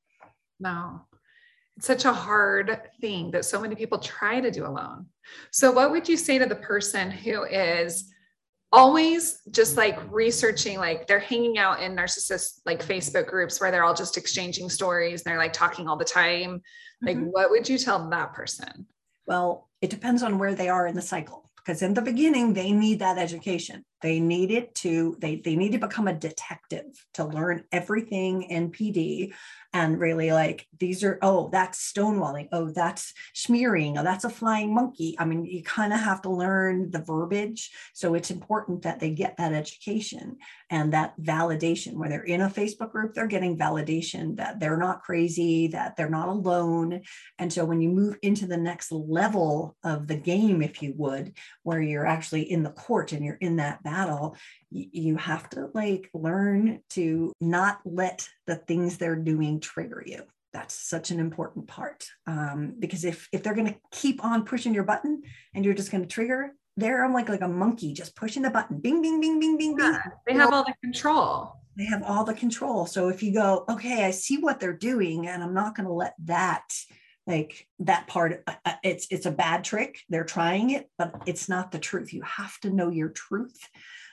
No. 0.58 1.02
It's 1.76 1.86
such 1.86 2.04
a 2.04 2.12
hard 2.12 2.80
thing 3.00 3.30
that 3.30 3.44
so 3.44 3.60
many 3.60 3.74
people 3.74 3.98
try 3.98 4.40
to 4.40 4.50
do 4.50 4.66
alone. 4.66 5.06
So, 5.50 5.72
what 5.72 5.90
would 5.90 6.08
you 6.08 6.18
say 6.18 6.38
to 6.38 6.44
the 6.44 6.56
person 6.56 7.10
who 7.10 7.44
is 7.44 8.11
always 8.72 9.42
just 9.50 9.76
like 9.76 9.98
researching 10.10 10.78
like 10.78 11.06
they're 11.06 11.18
hanging 11.18 11.58
out 11.58 11.82
in 11.82 11.94
narcissist 11.94 12.60
like 12.64 12.84
facebook 12.84 13.26
groups 13.26 13.60
where 13.60 13.70
they're 13.70 13.84
all 13.84 13.94
just 13.94 14.16
exchanging 14.16 14.70
stories 14.70 15.22
and 15.22 15.30
they're 15.30 15.38
like 15.38 15.52
talking 15.52 15.88
all 15.88 15.96
the 15.96 16.04
time. 16.04 16.62
Like 17.02 17.16
mm-hmm. 17.16 17.26
what 17.26 17.50
would 17.50 17.68
you 17.68 17.78
tell 17.78 18.08
that 18.10 18.32
person? 18.32 18.86
Well 19.26 19.68
it 19.80 19.90
depends 19.90 20.22
on 20.22 20.38
where 20.38 20.54
they 20.54 20.68
are 20.68 20.86
in 20.86 20.94
the 20.94 21.02
cycle 21.02 21.50
because 21.56 21.82
in 21.82 21.94
the 21.94 22.02
beginning 22.02 22.54
they 22.54 22.72
need 22.72 23.00
that 23.00 23.18
education 23.18 23.84
they 24.02 24.20
need 24.20 24.50
it 24.50 24.74
to 24.76 25.16
they, 25.20 25.36
they 25.36 25.56
need 25.56 25.72
to 25.72 25.78
become 25.78 26.08
a 26.08 26.14
detective 26.14 27.04
to 27.14 27.24
learn 27.24 27.64
everything 27.72 28.48
NPD 28.50 29.32
and 29.74 29.98
really 29.98 30.32
like 30.32 30.66
these 30.78 31.02
are 31.02 31.18
oh 31.22 31.48
that's 31.50 31.92
stonewalling. 31.92 32.48
Oh 32.52 32.70
that's 32.70 33.14
smearing. 33.34 33.96
Oh 33.96 34.02
that's 34.02 34.24
a 34.24 34.30
flying 34.30 34.74
monkey. 34.74 35.16
I 35.18 35.24
mean 35.24 35.46
you 35.46 35.62
kind 35.62 35.92
of 35.92 36.00
have 36.00 36.22
to 36.22 36.30
learn 36.30 36.90
the 36.90 36.98
verbiage. 36.98 37.70
So 37.94 38.14
it's 38.14 38.30
important 38.30 38.82
that 38.82 39.00
they 39.00 39.10
get 39.10 39.36
that 39.38 39.54
education 39.54 40.36
and 40.68 40.92
that 40.92 41.18
validation. 41.20 41.94
Where 41.94 42.08
they're 42.08 42.22
in 42.22 42.42
a 42.42 42.50
facebook 42.50 42.92
group 42.92 43.14
they're 43.14 43.26
getting 43.26 43.56
validation 43.56 44.36
that 44.36 44.60
they're 44.60 44.76
not 44.76 45.02
crazy 45.02 45.68
that 45.68 45.96
they're 45.96 46.10
not 46.10 46.28
alone. 46.28 47.02
And 47.38 47.50
so 47.52 47.64
when 47.64 47.80
you 47.80 47.88
move 47.88 48.18
into 48.22 48.46
the 48.46 48.56
next 48.56 48.92
level 48.92 49.76
of 49.84 50.06
the 50.06 50.16
game 50.16 50.60
if 50.60 50.82
you 50.82 50.92
would 50.96 51.32
where 51.62 51.80
you're 51.80 52.06
actually 52.06 52.50
in 52.50 52.62
the 52.62 52.70
court 52.70 53.12
and 53.12 53.24
you're 53.24 53.38
in 53.40 53.56
that 53.56 53.82
battle 53.92 54.36
you 54.70 55.16
have 55.16 55.48
to 55.50 55.68
like 55.74 56.08
learn 56.14 56.80
to 56.90 57.32
not 57.40 57.80
let 57.84 58.26
the 58.46 58.56
things 58.56 58.96
they're 58.96 59.16
doing 59.16 59.60
trigger 59.60 60.02
you. 60.06 60.22
That's 60.52 60.74
such 60.74 61.10
an 61.10 61.20
important 61.20 61.66
part 61.66 62.06
um, 62.26 62.74
because 62.78 63.04
if 63.04 63.28
if 63.32 63.42
they're 63.42 63.54
going 63.54 63.72
to 63.72 63.80
keep 63.90 64.24
on 64.24 64.44
pushing 64.44 64.74
your 64.74 64.84
button 64.84 65.22
and 65.54 65.64
you're 65.64 65.74
just 65.74 65.90
going 65.90 66.02
to 66.02 66.08
trigger 66.08 66.52
they're 66.76 67.08
like 67.10 67.28
like 67.28 67.42
a 67.42 67.48
monkey 67.48 67.92
just 67.92 68.16
pushing 68.16 68.42
the 68.42 68.50
button. 68.50 68.78
Bing 68.78 69.02
bing 69.02 69.20
bing 69.20 69.38
bing 69.38 69.58
bing 69.58 69.76
bing. 69.76 69.98
They 70.26 70.34
have 70.34 70.52
all 70.52 70.64
the 70.64 70.74
control. 70.82 71.52
They 71.76 71.84
have 71.84 72.02
all 72.02 72.24
the 72.24 72.34
control. 72.34 72.86
So 72.86 73.08
if 73.08 73.22
you 73.22 73.32
go 73.34 73.64
okay 73.68 74.04
i 74.04 74.10
see 74.10 74.38
what 74.38 74.58
they're 74.58 74.72
doing 74.90 75.26
and 75.28 75.42
i'm 75.42 75.54
not 75.54 75.74
going 75.74 75.86
to 75.86 75.92
let 75.92 76.14
that 76.24 76.64
like 77.26 77.66
that 77.80 78.06
part 78.06 78.42
uh, 78.46 78.54
uh, 78.64 78.72
it's 78.82 79.06
it's 79.10 79.26
a 79.26 79.30
bad 79.30 79.64
trick. 79.64 80.00
They're 80.08 80.24
trying 80.24 80.70
it 80.70 80.88
but 80.98 81.22
it's 81.26 81.48
not 81.48 81.70
the 81.70 81.78
truth. 81.78 82.12
You 82.12 82.22
have 82.22 82.58
to 82.60 82.70
know 82.70 82.90
your 82.90 83.10
truth. 83.10 83.68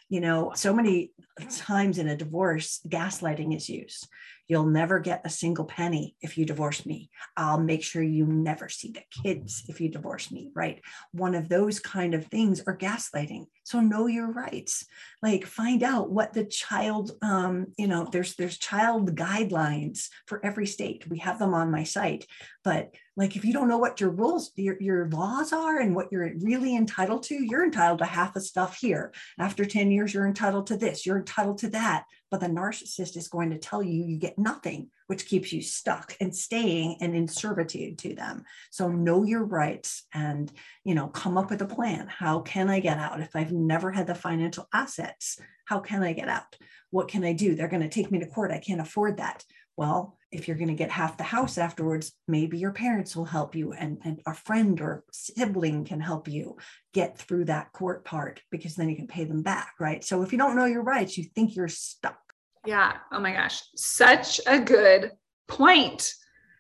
You 0.10 0.22
know 0.22 0.52
so 0.56 0.74
many 0.74 1.12
times 1.52 1.98
in 1.98 2.08
a 2.08 2.18
divorce 2.18 2.80
gaslighting 2.88 3.56
is 3.56 3.70
used 3.70 4.08
You'll 4.50 4.66
never 4.66 5.00
get 5.00 5.22
a 5.24 5.30
single 5.30 5.66
penny 5.66 6.16
if 6.22 6.36
you 6.36 6.44
divorce 6.44 6.84
me. 6.84 7.12
I'll 7.38 7.60
make 7.60 7.84
sure 7.84 8.02
you 8.02 8.26
never 8.26 8.68
see 8.68 8.92
the 8.92 9.04
kids 9.24 9.64
if 9.68 9.80
you 9.80 9.90
divorce 9.90 10.32
me, 10.32 10.50
right? 10.56 10.82
One 11.12 11.36
of 11.36 11.50
those 11.50 11.80
kind 11.80 12.16
of 12.16 12.26
things 12.26 12.60
are 12.66 12.76
gaslighting. 12.76 13.46
So 13.64 13.80
know 13.80 14.08
your 14.08 14.32
rights. 14.32 14.88
Like 15.22 15.46
find 15.46 15.84
out 15.84 16.10
what 16.10 16.34
the 16.34 16.46
child, 16.46 17.12
um, 17.22 17.68
you 17.78 17.88
know, 17.88 18.10
there's 18.12 18.36
there's 18.36 18.58
child 18.58 19.16
guidelines 19.16 20.08
for 20.26 20.44
every 20.44 20.66
state. 20.66 21.08
We 21.08 21.20
have 21.20 21.38
them 21.38 21.54
on 21.54 21.70
my 21.70 21.84
site. 21.84 22.26
But 22.64 22.96
like 23.16 23.36
if 23.36 23.46
you 23.46 23.54
don't 23.54 23.68
know 23.68 23.78
what 23.78 24.02
your 24.02 24.10
rules, 24.10 24.52
your, 24.56 24.78
your 24.80 25.10
laws 25.10 25.54
are 25.54 25.80
and 25.80 25.96
what 25.96 26.08
you're 26.12 26.32
really 26.40 26.76
entitled 26.76 27.22
to, 27.24 27.36
you're 27.36 27.66
entitled 27.66 28.00
to 28.00 28.06
half 28.06 28.34
the 28.34 28.42
stuff 28.42 28.78
here. 28.78 29.14
After 29.38 29.64
10 29.64 29.92
years, 29.92 30.14
you're 30.14 30.26
entitled 30.26 30.66
to 30.68 30.78
this, 30.78 31.06
you're 31.06 31.20
entitled 31.20 31.60
to 31.60 31.70
that 31.70 32.06
but 32.32 32.40
the 32.40 32.48
narcissist 32.48 33.18
is 33.18 33.28
going 33.28 33.50
to 33.50 33.58
tell 33.58 33.82
you 33.82 34.04
you 34.04 34.18
get 34.18 34.38
nothing, 34.38 34.90
which 35.08 35.28
keeps 35.28 35.52
you 35.52 35.62
stuck 35.62 36.16
and 36.22 36.36
staying 36.36 36.98
and 37.02 37.16
in 37.16 37.28
servitude 37.28 37.98
to 38.00 38.14
them. 38.14 38.44
So 38.72 38.90
know 38.90 39.24
your 39.24 39.44
rights 39.44 40.06
and, 40.14 40.52
you 40.84 40.96
know, 40.96 41.08
come 41.08 41.38
up 41.38 41.50
with 41.50 41.62
a 41.62 41.66
plan. 41.66 42.08
How 42.08 42.40
can 42.42 42.70
I 42.70 42.80
get 42.80 42.98
out? 42.98 43.22
If 43.22 43.36
I've 43.36 43.52
never 43.52 43.92
had 43.92 44.08
the 44.08 44.16
financial 44.16 44.68
assets, 44.74 45.40
how 45.66 45.80
can 45.80 46.04
I 46.04 46.14
get 46.14 46.30
out? 46.30 46.56
What 46.92 47.08
can 47.08 47.24
I 47.24 47.34
do? 47.34 47.56
They're 47.56 47.68
going 47.68 47.84
to 47.84 47.90
take 47.90 48.12
me 48.12 48.20
to 48.20 48.28
court. 48.28 48.52
I 48.52 48.60
can't 48.60 48.82
afford 48.82 49.18
that. 49.18 49.44
Well, 49.80 50.18
if 50.30 50.46
you're 50.46 50.58
going 50.58 50.68
to 50.68 50.74
get 50.74 50.92
half 50.92 51.16
the 51.16 51.24
house 51.24 51.58
afterwards, 51.58 52.12
maybe 52.28 52.58
your 52.58 52.74
parents 52.74 53.16
will 53.16 53.24
help 53.24 53.56
you 53.56 53.72
and, 53.72 53.98
and 54.04 54.20
a 54.26 54.34
friend 54.34 54.82
or 54.82 55.06
sibling 55.10 55.86
can 55.86 56.02
help 56.02 56.28
you 56.28 56.58
get 56.94 57.18
through 57.18 57.46
that 57.46 57.72
court 57.72 58.04
part 58.04 58.42
because 58.52 58.76
then 58.76 58.90
you 58.90 58.98
can 58.98 59.08
pay 59.08 59.24
them 59.24 59.42
back, 59.42 59.76
right? 59.80 60.04
So 60.04 60.22
if 60.22 60.34
you 60.34 60.38
don't 60.38 60.58
know 60.58 60.66
your 60.66 60.82
rights, 60.82 61.18
you 61.18 61.24
think 61.24 61.56
you're 61.56 61.70
stuck. 61.70 62.20
Yeah. 62.66 62.98
Oh 63.14 63.22
my 63.22 63.32
gosh. 63.32 63.62
Such 63.78 64.42
a 64.46 64.60
good 64.60 65.12
point. 65.48 66.14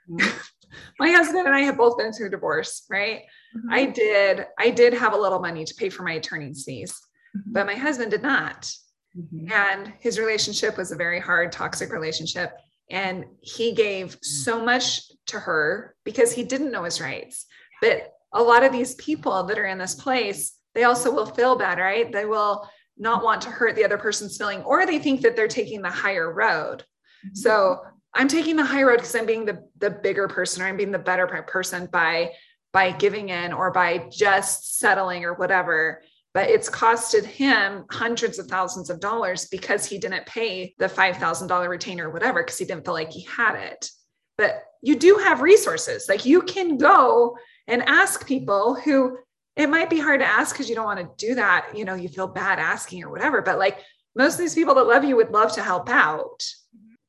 Mm-hmm. 0.09 0.38
my 0.99 1.09
husband 1.09 1.45
and 1.45 1.53
I 1.53 1.63
have 1.63 1.75
both 1.75 1.97
been 1.97 2.13
through 2.13 2.29
divorce, 2.29 2.85
right? 2.89 3.23
Mm-hmm. 3.53 3.69
I 3.69 3.85
did, 3.88 4.45
I 4.57 4.69
did 4.69 4.93
have 4.93 5.11
a 5.11 5.19
little 5.19 5.39
money 5.39 5.65
to 5.65 5.75
pay 5.75 5.89
for 5.89 6.03
my 6.03 6.13
attorney's 6.13 6.63
fees, 6.63 6.97
mm-hmm. 7.35 7.51
but 7.51 7.65
my 7.65 7.75
husband 7.75 8.11
did 8.11 8.23
not. 8.23 8.71
Mm-hmm. 9.17 9.51
And 9.51 9.91
his 9.99 10.17
relationship 10.17 10.77
was 10.77 10.93
a 10.93 10.95
very 10.95 11.19
hard, 11.19 11.51
toxic 11.51 11.91
relationship 11.91 12.53
and 12.89 13.25
he 13.41 13.74
gave 13.74 14.17
so 14.22 14.63
much 14.63 15.01
to 15.27 15.39
her 15.39 15.96
because 16.03 16.31
he 16.31 16.43
didn't 16.43 16.72
know 16.72 16.84
his 16.84 17.00
rights. 17.01 17.46
But 17.81 18.12
a 18.34 18.41
lot 18.41 18.63
of 18.63 18.72
these 18.72 18.96
people 18.96 19.43
that 19.43 19.58
are 19.58 19.65
in 19.65 19.77
this 19.77 19.96
place 19.96 20.55
they 20.75 20.84
also 20.84 21.12
will 21.12 21.25
feel 21.25 21.55
bad 21.55 21.79
right? 21.79 22.12
They 22.12 22.25
will 22.25 22.69
not 22.98 23.24
want 23.24 23.41
to 23.41 23.50
hurt 23.50 23.75
the 23.75 23.84
other 23.84 23.98
person's 23.98 24.38
feeling 24.38 24.62
or 24.63 24.86
they 24.86 25.00
think 25.00 25.22
that 25.22 25.36
they're 25.36 25.48
taking 25.48 25.81
the 25.81 25.89
higher 25.89 26.31
road. 26.31 26.84
Mm-hmm. 27.25 27.36
so 27.36 27.79
i'm 28.13 28.29
taking 28.29 28.55
the 28.55 28.63
high 28.63 28.84
road 28.84 28.98
because 28.98 29.13
i'm 29.13 29.25
being 29.25 29.43
the 29.43 29.62
the 29.79 29.89
bigger 29.89 30.29
person 30.29 30.63
or 30.63 30.67
i'm 30.67 30.77
being 30.77 30.91
the 30.91 30.98
better 30.98 31.27
person 31.27 31.86
by 31.91 32.31
by 32.72 32.91
giving 32.91 33.27
in 33.27 33.51
or 33.51 33.72
by 33.72 34.08
just 34.10 34.79
settling 34.79 35.25
or 35.25 35.34
whatever 35.34 36.01
but 36.33 36.50
it's 36.50 36.69
costed 36.69 37.25
him 37.25 37.86
hundreds 37.89 38.39
of 38.39 38.48
thousands 38.48 38.89
of 38.89 39.00
dollars 39.00 39.48
because 39.48 39.86
he 39.86 39.98
didn't 39.98 40.25
pay 40.25 40.75
the 40.77 40.88
$5,000 40.88 41.67
retainer 41.67 42.09
or 42.09 42.13
whatever 42.13 42.43
because 42.43 42.57
he 42.57 42.65
didn't 42.65 42.86
feel 42.86 42.93
like 42.93 43.12
he 43.12 43.21
had 43.21 43.55
it. 43.55 43.89
But 44.38 44.63
you 44.81 44.95
do 44.95 45.15
have 45.15 45.41
resources. 45.41 46.07
Like 46.07 46.25
you 46.25 46.41
can 46.41 46.77
go 46.77 47.38
and 47.67 47.81
ask 47.83 48.27
people 48.27 48.75
who 48.75 49.17
it 49.55 49.69
might 49.69 49.89
be 49.89 50.00
hard 50.00 50.21
to 50.21 50.25
ask 50.25 50.55
because 50.55 50.69
you 50.69 50.75
don't 50.75 50.86
want 50.86 51.00
to 51.00 51.27
do 51.27 51.36
that. 51.36 51.71
You 51.75 51.83
know, 51.83 51.95
you 51.95 52.07
feel 52.07 52.27
bad 52.27 52.59
asking 52.59 53.03
or 53.03 53.09
whatever. 53.09 53.41
But 53.41 53.59
like 53.59 53.79
most 54.15 54.33
of 54.33 54.39
these 54.39 54.55
people 54.55 54.75
that 54.75 54.88
love 54.88 55.03
you 55.03 55.15
would 55.15 55.31
love 55.31 55.51
to 55.53 55.63
help 55.63 55.89
out 55.89 56.43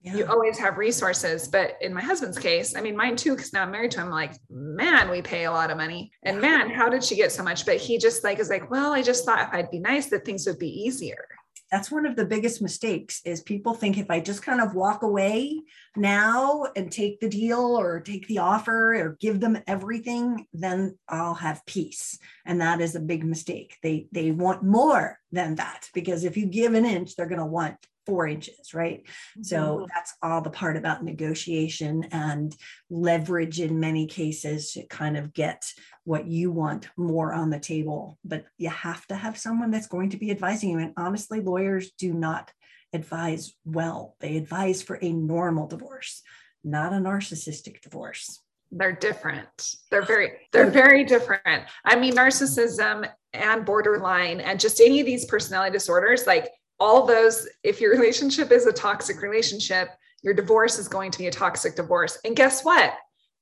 yeah. 0.02 0.16
you 0.16 0.26
always 0.26 0.58
have 0.58 0.78
resources. 0.78 1.48
But 1.48 1.76
in 1.80 1.92
my 1.92 2.00
husband's 2.00 2.38
case, 2.38 2.74
I 2.74 2.80
mean, 2.80 2.96
mine 2.96 3.16
too, 3.16 3.34
because 3.34 3.52
now 3.52 3.62
I'm 3.62 3.70
married 3.70 3.90
to 3.92 4.00
him, 4.00 4.10
like, 4.10 4.34
man, 4.48 5.10
we 5.10 5.22
pay 5.22 5.44
a 5.44 5.50
lot 5.50 5.70
of 5.70 5.76
money. 5.76 6.12
And 6.22 6.40
man, 6.40 6.70
how 6.70 6.88
did 6.88 7.04
she 7.04 7.16
get 7.16 7.32
so 7.32 7.42
much? 7.42 7.66
But 7.66 7.76
he 7.76 7.98
just 7.98 8.24
like 8.24 8.38
is 8.38 8.50
like, 8.50 8.70
well, 8.70 8.92
I 8.92 9.02
just 9.02 9.24
thought 9.24 9.48
if 9.48 9.48
I'd 9.52 9.70
be 9.70 9.78
nice, 9.78 10.06
that 10.06 10.24
things 10.24 10.46
would 10.46 10.58
be 10.58 10.68
easier. 10.68 11.26
That's 11.70 11.90
one 11.90 12.04
of 12.04 12.16
the 12.16 12.24
biggest 12.24 12.60
mistakes 12.60 13.20
is 13.24 13.42
people 13.42 13.74
think 13.74 13.96
if 13.96 14.10
I 14.10 14.18
just 14.18 14.42
kind 14.42 14.60
of 14.60 14.74
walk 14.74 15.04
away 15.04 15.60
now 15.96 16.66
and 16.74 16.90
take 16.90 17.20
the 17.20 17.28
deal 17.28 17.60
or 17.60 18.00
take 18.00 18.26
the 18.26 18.38
offer 18.38 18.96
or 18.96 19.16
give 19.20 19.38
them 19.38 19.56
everything, 19.68 20.46
then 20.52 20.98
I'll 21.08 21.34
have 21.34 21.64
peace. 21.66 22.18
And 22.44 22.60
that 22.60 22.80
is 22.80 22.96
a 22.96 23.00
big 23.00 23.24
mistake. 23.24 23.76
They 23.84 24.08
they 24.10 24.32
want 24.32 24.64
more 24.64 25.20
than 25.30 25.56
that 25.56 25.88
because 25.94 26.24
if 26.24 26.36
you 26.36 26.46
give 26.46 26.74
an 26.74 26.84
inch, 26.84 27.14
they're 27.14 27.26
going 27.26 27.38
to 27.38 27.46
want 27.46 27.76
four 28.06 28.26
inches, 28.26 28.74
right? 28.74 29.02
Mm-hmm. 29.04 29.42
So 29.42 29.86
that's 29.94 30.14
all 30.22 30.40
the 30.40 30.50
part 30.50 30.76
about 30.76 31.04
negotiation 31.04 32.04
and 32.12 32.54
leverage 32.88 33.60
in 33.60 33.80
many 33.80 34.06
cases 34.06 34.72
to 34.72 34.86
kind 34.86 35.16
of 35.16 35.32
get 35.32 35.64
what 36.04 36.26
you 36.26 36.50
want 36.50 36.88
more 36.96 37.32
on 37.32 37.50
the 37.50 37.60
table. 37.60 38.18
But 38.24 38.44
you 38.58 38.70
have 38.70 39.06
to 39.08 39.14
have 39.14 39.38
someone 39.38 39.70
that's 39.70 39.86
going 39.86 40.10
to 40.10 40.16
be 40.16 40.30
advising 40.30 40.70
you. 40.70 40.78
And 40.78 40.94
honestly, 40.96 41.40
lawyers 41.40 41.90
do 41.98 42.12
not 42.12 42.52
advise 42.92 43.54
well, 43.64 44.16
they 44.20 44.36
advise 44.36 44.82
for 44.82 44.98
a 45.00 45.12
normal 45.12 45.66
divorce 45.66 46.22
not 46.64 46.92
a 46.92 46.96
narcissistic 46.96 47.80
divorce 47.80 48.42
they're 48.72 48.92
different 48.92 49.74
they're 49.90 50.02
very 50.02 50.30
they're 50.52 50.70
very 50.70 51.04
different 51.04 51.64
i 51.84 51.96
mean 51.96 52.14
narcissism 52.14 53.08
and 53.32 53.64
borderline 53.64 54.40
and 54.40 54.60
just 54.60 54.80
any 54.80 55.00
of 55.00 55.06
these 55.06 55.24
personality 55.24 55.72
disorders 55.72 56.26
like 56.26 56.50
all 56.80 57.06
those 57.06 57.46
if 57.62 57.80
your 57.80 57.92
relationship 57.92 58.50
is 58.50 58.66
a 58.66 58.72
toxic 58.72 59.22
relationship 59.22 59.90
your 60.22 60.34
divorce 60.34 60.78
is 60.78 60.88
going 60.88 61.10
to 61.10 61.18
be 61.18 61.26
a 61.26 61.30
toxic 61.30 61.76
divorce. 61.76 62.18
And 62.24 62.36
guess 62.36 62.64
what? 62.64 62.92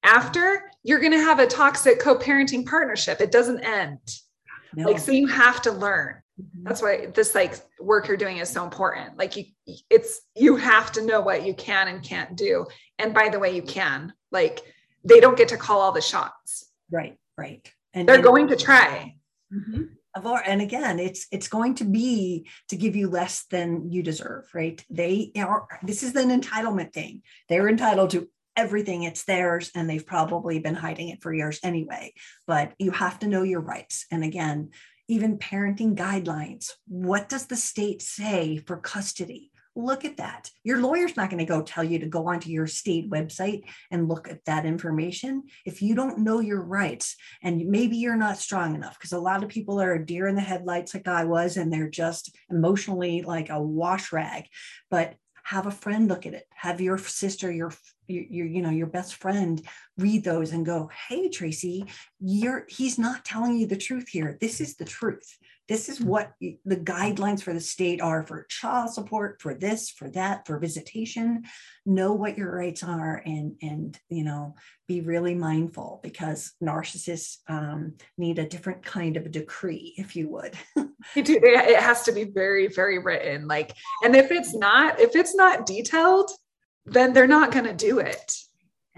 After 0.05 0.71
you're 0.85 1.01
going 1.01 1.13
to 1.13 1.19
have 1.19 1.41
a 1.41 1.47
toxic 1.47 2.01
co-parenting 2.01 2.67
partnership. 2.67 3.21
It 3.21 3.33
doesn't 3.33 3.61
end. 3.61 3.99
No. 4.75 4.87
like 4.87 4.99
so 4.99 5.13
you 5.13 5.27
have 5.27 5.63
to 5.63 5.73
learn. 5.73 6.23
Mm-hmm. 6.41 6.69
that's 6.69 6.81
why 6.81 7.07
this 7.07 7.35
like 7.35 7.55
work 7.81 8.07
you're 8.07 8.17
doing 8.17 8.37
is 8.37 8.49
so 8.49 8.63
important. 8.63 9.17
Like 9.17 9.37
you 9.37 9.47
it's 9.91 10.21
you 10.37 10.55
have 10.55 10.93
to 10.93 11.05
know 11.05 11.21
what 11.21 11.45
you 11.45 11.53
can 11.53 11.89
and 11.89 12.01
can't 12.01 12.37
do. 12.37 12.67
And 12.99 13.13
by 13.13 13.29
the 13.29 13.41
way 13.41 13.57
you 13.57 13.63
can. 13.63 14.13
Like 14.31 14.61
they 15.03 15.19
don't 15.19 15.37
get 15.37 15.49
to 15.49 15.57
call 15.57 15.81
all 15.81 15.91
the 15.91 16.01
shots. 16.01 16.71
Right 16.93 17.19
right. 17.37 17.69
And 17.95 18.07
they're 18.07 18.17
and, 18.17 18.25
going 18.25 18.49
to 18.49 18.57
try. 18.57 19.17
Mm-hmm. 19.53 19.85
And 20.47 20.61
again 20.61 20.99
it's 20.99 21.27
it's 21.33 21.49
going 21.49 21.75
to 21.75 21.85
be 21.85 22.47
to 22.69 22.77
give 22.77 22.97
you 22.97 23.09
less 23.09 23.45
than 23.51 23.91
you 23.91 24.03
deserve 24.03 24.49
right? 24.55 24.85
They 24.91 25.33
are 25.37 25.67
this 25.83 26.03
is 26.03 26.15
an 26.17 26.31
entitlement 26.31 26.93
thing. 26.93 27.23
They're 27.49 27.69
entitled 27.69 28.11
to 28.11 28.29
everything. 28.57 29.05
It's 29.05 29.25
theirs 29.25 29.71
and 29.75 29.89
they've 29.89 30.07
probably 30.07 30.59
been 30.59 30.75
hiding 30.75 31.11
it 31.11 31.23
for 31.23 31.33
years 31.33 31.61
anyway. 31.63 32.13
But 32.47 32.73
you 32.79 32.91
have 32.91 33.21
to 33.21 33.29
know 33.29 33.43
your 33.43 33.61
rights. 33.61 34.07
And 34.11 34.25
again 34.25 34.71
even 35.11 35.39
parenting 35.39 35.97
guidelines 35.97 36.73
what 36.87 37.29
does 37.29 37.47
the 37.47 37.57
state 37.57 38.03
say 38.03 38.59
for 38.59 38.77
custody 38.77 39.48
look 39.79 40.05
at 40.05 40.17
that. 40.17 40.51
Your 40.65 40.81
lawyer's 40.81 41.17
not 41.17 41.31
going 41.31 41.39
to 41.39 41.45
go 41.45 41.63
tell 41.63 41.85
you 41.85 41.99
to 42.01 42.07
go 42.07 42.27
onto 42.27 42.51
your 42.51 42.67
state 42.67 43.09
website 43.11 43.63
and 43.91 44.09
look 44.09 44.29
at 44.29 44.45
that 44.45 44.67
information 44.67 45.45
if 45.65 45.81
you 45.81 45.95
don't 45.95 46.19
know 46.19 46.41
your 46.41 46.61
rights 46.61 47.17
and 47.43 47.67
maybe 47.67 47.97
you're 47.97 48.17
not 48.17 48.39
strong 48.39 48.75
enough 48.75 48.99
because 48.99 49.13
a 49.13 49.19
lot 49.19 49.43
of 49.43 49.49
people 49.49 49.81
are 49.81 49.95
a 49.95 50.05
deer 50.05 50.27
in 50.27 50.35
the 50.35 50.41
headlights 50.41 50.95
like 50.95 51.07
I 51.07 51.25
was 51.25 51.57
and 51.57 51.73
they're 51.73 51.89
just 51.89 52.35
emotionally 52.51 53.23
like 53.23 53.51
a 53.51 53.63
wash 53.63 54.13
rag. 54.13 54.45
But 54.91 55.15
have 55.45 55.67
a 55.67 55.71
friend 55.71 56.09
look 56.09 56.27
at 56.27 56.35
it. 56.35 56.47
Have 56.55 56.81
your 56.81 56.99
sister, 56.99 57.51
your 57.51 57.73
your, 58.09 58.47
you 58.47 58.63
know 58.63 58.71
your 58.71 58.87
best 58.87 59.17
friend 59.17 59.63
read 59.99 60.25
those 60.25 60.53
and 60.53 60.65
go 60.65 60.91
hey 61.09 61.29
tracy 61.29 61.85
you're 62.21 62.65
he's 62.69 62.99
not 62.99 63.25
telling 63.25 63.59
you 63.59 63.67
the 63.67 63.77
truth 63.77 64.09
here 64.09 64.39
this 64.41 64.61
is 64.61 64.77
the 64.77 64.85
truth 64.85 65.37
this 65.69 65.89
is 65.89 66.01
what 66.01 66.33
the 66.41 66.77
guidelines 66.77 67.43
for 67.43 67.53
the 67.53 67.61
state 67.61 68.01
are 68.01 68.27
for 68.27 68.47
child 68.49 68.91
support 68.91 69.41
for 69.43 69.55
this 69.55 69.91
for 69.91 70.09
that 70.11 70.47
for 70.47 70.59
visitation. 70.59 71.45
Know 71.85 72.15
what 72.15 72.39
your 72.39 72.55
rights 72.55 72.83
are 72.83 73.23
and 73.25 73.57
and 73.61 73.99
you 74.09 74.25
know 74.25 74.55
be 74.87 75.03
really 75.03 75.35
mindful 75.35 76.01
because 76.03 76.53
narcissists 76.63 77.37
um, 77.49 77.95
need 78.17 78.39
a 78.39 78.49
different 78.49 78.83
kind 78.83 79.17
of 79.17 79.27
a 79.27 79.31
decree 79.31 79.95
if 79.97 80.17
you 80.17 80.29
would. 80.31 80.55
It 81.15 81.81
has 81.81 82.03
to 82.03 82.13
be 82.13 82.25
very 82.25 82.67
very 82.67 82.99
written 82.99 83.47
like 83.47 83.73
and 84.03 84.17
if 84.17 84.33
it's 84.33 84.55
not 84.55 84.99
if 84.99 85.15
it's 85.15 85.35
not 85.35 85.65
detailed 85.65 86.31
then 86.87 87.13
they're 87.13 87.29
not 87.29 87.53
going 87.53 87.67
to 87.67 87.73
do 87.73 88.01
it 88.01 88.35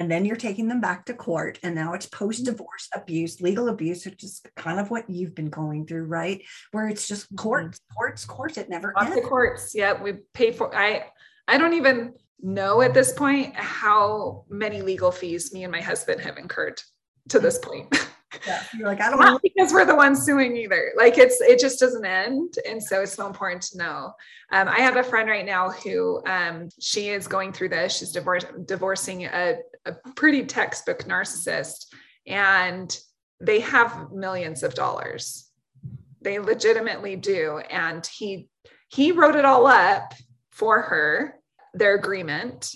and 0.00 0.10
then 0.10 0.24
you're 0.24 0.34
taking 0.34 0.66
them 0.66 0.80
back 0.80 1.04
to 1.04 1.14
court 1.14 1.58
and 1.62 1.74
now 1.74 1.92
it's 1.92 2.06
post 2.06 2.46
divorce 2.46 2.88
abuse 2.94 3.40
legal 3.40 3.68
abuse 3.68 4.04
which 4.06 4.24
is 4.24 4.40
kind 4.56 4.80
of 4.80 4.90
what 4.90 5.08
you've 5.08 5.34
been 5.34 5.50
going 5.50 5.86
through 5.86 6.04
right? 6.04 6.42
Where 6.72 6.88
it's 6.88 7.06
just 7.06 7.26
mm-hmm. 7.26 7.36
courts 7.36 7.80
courts 7.94 8.24
courts 8.24 8.58
it 8.58 8.70
never 8.70 8.92
Lots 8.96 9.12
ends. 9.12 9.28
courts. 9.28 9.74
Yeah 9.74 10.02
we 10.02 10.14
pay 10.32 10.50
for 10.50 10.74
i 10.74 11.04
i 11.46 11.58
don't 11.58 11.74
even 11.74 12.14
know 12.42 12.80
at 12.80 12.94
this 12.94 13.12
point 13.12 13.54
how 13.54 14.44
many 14.48 14.80
legal 14.80 15.12
fees 15.12 15.52
me 15.52 15.64
and 15.64 15.70
my 15.70 15.82
husband 15.82 16.20
have 16.20 16.38
incurred 16.38 16.80
to 17.28 17.38
this 17.38 17.58
point 17.58 17.94
yeah, 18.46 18.62
you're 18.76 18.86
like 18.86 19.00
i 19.00 19.10
don't 19.10 19.18
Not 19.18 19.42
because 19.42 19.72
we're 19.72 19.84
the 19.84 19.94
ones 19.94 20.22
suing 20.22 20.56
either. 20.56 20.92
Like 20.96 21.18
it's 21.18 21.40
it 21.40 21.58
just 21.58 21.80
doesn't 21.80 22.04
end 22.04 22.54
and 22.68 22.82
so 22.82 23.02
it's 23.02 23.14
so 23.14 23.26
important 23.26 23.62
to 23.62 23.78
know. 23.78 24.12
Um, 24.52 24.68
i 24.68 24.80
have 24.80 24.96
a 24.96 25.02
friend 25.02 25.28
right 25.28 25.46
now 25.46 25.70
who 25.70 26.22
um, 26.26 26.68
she 26.80 27.08
is 27.08 27.26
going 27.26 27.52
through 27.52 27.70
this. 27.70 27.96
She's 27.98 28.12
divorce, 28.12 28.44
divorcing 28.66 29.26
a, 29.26 29.56
a 29.86 29.92
pretty 30.14 30.44
textbook 30.44 31.04
narcissist 31.04 31.86
and 32.26 32.96
they 33.40 33.60
have 33.60 34.12
millions 34.12 34.62
of 34.62 34.74
dollars. 34.74 35.50
They 36.22 36.38
legitimately 36.38 37.16
do 37.16 37.58
and 37.70 38.06
he 38.06 38.48
he 38.88 39.12
wrote 39.12 39.36
it 39.36 39.44
all 39.44 39.66
up 39.66 40.14
for 40.50 40.82
her 40.82 41.38
their 41.74 41.94
agreement 41.94 42.74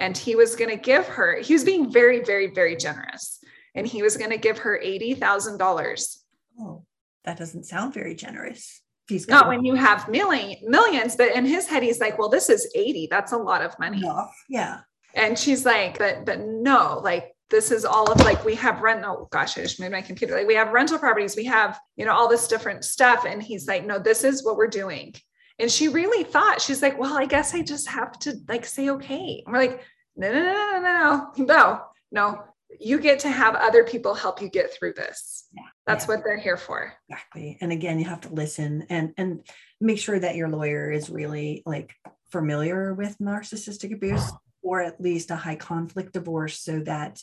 and 0.00 0.16
he 0.16 0.34
was 0.34 0.56
going 0.56 0.70
to 0.70 0.76
give 0.76 1.06
her 1.06 1.38
he 1.38 1.52
was 1.52 1.64
being 1.64 1.90
very 1.90 2.22
very 2.24 2.48
very 2.48 2.76
generous 2.76 3.37
and 3.78 3.86
he 3.86 4.02
was 4.02 4.16
going 4.16 4.30
to 4.30 4.36
give 4.36 4.58
her 4.58 4.80
$80,000. 4.84 6.16
Oh, 6.60 6.84
that 7.24 7.38
doesn't 7.38 7.64
sound 7.64 7.94
very 7.94 8.14
generous. 8.14 8.82
Not 9.28 9.48
when 9.48 9.64
you 9.64 9.74
have 9.74 10.08
million, 10.08 10.56
millions, 10.64 11.16
but 11.16 11.34
in 11.34 11.46
his 11.46 11.66
head, 11.66 11.82
he's 11.82 12.00
like, 12.00 12.18
well, 12.18 12.28
this 12.28 12.50
is 12.50 12.70
80. 12.74 13.06
That's 13.10 13.32
a 13.32 13.38
lot 13.38 13.62
of 13.62 13.78
money. 13.78 14.02
Yeah. 14.02 14.26
yeah. 14.48 14.80
And 15.14 15.38
she's 15.38 15.64
like, 15.64 15.96
but, 15.96 16.26
but 16.26 16.40
no, 16.40 17.00
like 17.02 17.34
this 17.48 17.70
is 17.70 17.84
all 17.84 18.10
of 18.12 18.18
like, 18.20 18.44
we 18.44 18.56
have 18.56 18.82
rent. 18.82 19.04
Oh 19.06 19.28
gosh, 19.30 19.56
I 19.56 19.62
just 19.62 19.80
moved 19.80 19.92
my 19.92 20.02
computer. 20.02 20.34
Like 20.34 20.46
we 20.46 20.56
have 20.56 20.72
rental 20.72 20.98
properties. 20.98 21.36
We 21.36 21.44
have, 21.44 21.78
you 21.96 22.04
know, 22.04 22.12
all 22.12 22.28
this 22.28 22.48
different 22.48 22.84
stuff. 22.84 23.24
And 23.24 23.42
he's 23.42 23.66
like, 23.66 23.86
no, 23.86 23.98
this 23.98 24.24
is 24.24 24.44
what 24.44 24.56
we're 24.56 24.66
doing. 24.66 25.14
And 25.58 25.70
she 25.70 25.88
really 25.88 26.24
thought, 26.24 26.60
she's 26.60 26.82
like, 26.82 26.98
well, 26.98 27.16
I 27.16 27.24
guess 27.24 27.54
I 27.54 27.62
just 27.62 27.88
have 27.88 28.18
to 28.20 28.34
like 28.48 28.66
say, 28.66 28.90
okay. 28.90 29.42
And 29.46 29.52
we're 29.52 29.60
like, 29.60 29.80
no, 30.16 30.32
no, 30.32 30.42
no, 30.42 30.80
no, 30.80 30.80
no, 30.82 31.44
no, 31.44 31.80
no, 32.10 32.44
you 32.78 32.98
get 33.00 33.18
to 33.20 33.30
have 33.30 33.54
other 33.54 33.84
people 33.84 34.14
help 34.14 34.42
you 34.42 34.48
get 34.48 34.72
through 34.72 34.92
this. 34.92 35.46
Yeah, 35.52 35.62
That's 35.86 36.04
yeah. 36.04 36.14
what 36.14 36.24
they're 36.24 36.38
here 36.38 36.56
for. 36.56 36.92
Exactly. 37.08 37.58
And 37.60 37.72
again, 37.72 37.98
you 37.98 38.04
have 38.04 38.20
to 38.22 38.34
listen 38.34 38.86
and 38.90 39.14
and 39.16 39.46
make 39.80 39.98
sure 39.98 40.18
that 40.18 40.36
your 40.36 40.48
lawyer 40.48 40.90
is 40.90 41.08
really 41.08 41.62
like 41.64 41.94
familiar 42.30 42.94
with 42.94 43.16
narcissistic 43.18 43.92
abuse 43.92 44.30
or 44.62 44.82
at 44.82 45.00
least 45.00 45.30
a 45.30 45.36
high 45.36 45.56
conflict 45.56 46.12
divorce 46.12 46.60
so 46.60 46.80
that 46.80 47.22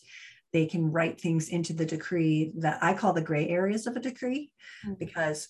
they 0.51 0.65
can 0.65 0.91
write 0.91 1.19
things 1.19 1.49
into 1.49 1.73
the 1.73 1.85
decree 1.85 2.53
that 2.57 2.81
I 2.81 2.93
call 2.93 3.13
the 3.13 3.21
gray 3.21 3.49
areas 3.49 3.87
of 3.87 3.97
a 3.97 3.99
decree 3.99 4.51
mm-hmm. 4.85 4.93
because 4.93 5.49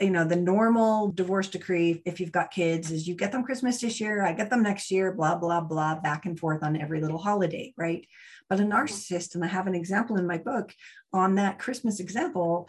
you 0.00 0.10
know 0.10 0.24
the 0.24 0.36
normal 0.36 1.12
divorce 1.12 1.48
decree 1.48 2.02
if 2.04 2.18
you've 2.18 2.32
got 2.32 2.50
kids 2.50 2.90
is 2.90 3.06
you 3.06 3.14
get 3.14 3.30
them 3.30 3.44
christmas 3.44 3.80
this 3.80 4.00
year 4.00 4.24
i 4.24 4.32
get 4.32 4.50
them 4.50 4.62
next 4.62 4.90
year 4.90 5.12
blah 5.12 5.36
blah 5.36 5.60
blah 5.60 5.94
back 6.00 6.26
and 6.26 6.38
forth 6.38 6.62
on 6.62 6.76
every 6.76 7.00
little 7.00 7.18
holiday 7.18 7.72
right? 7.76 8.06
But 8.48 8.60
a 8.60 8.64
narcissist 8.64 9.34
and 9.34 9.44
i 9.44 9.46
have 9.46 9.66
an 9.66 9.74
example 9.74 10.16
in 10.16 10.26
my 10.26 10.38
book. 10.38 10.74
On 11.12 11.36
that 11.36 11.58
christmas 11.58 12.00
example 12.00 12.68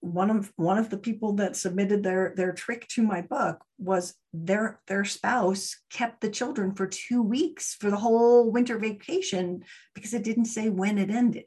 one 0.00 0.30
of 0.30 0.52
one 0.56 0.76
of 0.76 0.90
the 0.90 0.98
people 0.98 1.32
that 1.32 1.56
submitted 1.56 2.02
their 2.02 2.34
their 2.36 2.52
trick 2.52 2.86
to 2.88 3.02
my 3.02 3.22
book 3.22 3.64
was 3.78 4.14
their 4.34 4.80
their 4.86 5.04
spouse 5.04 5.76
kept 5.90 6.20
the 6.20 6.28
children 6.28 6.74
for 6.74 6.86
two 6.86 7.22
weeks 7.22 7.74
for 7.74 7.90
the 7.90 7.96
whole 7.96 8.50
winter 8.50 8.78
vacation 8.78 9.64
because 9.94 10.12
it 10.12 10.22
didn't 10.22 10.44
say 10.44 10.68
when 10.68 10.98
it 10.98 11.10
ended. 11.10 11.46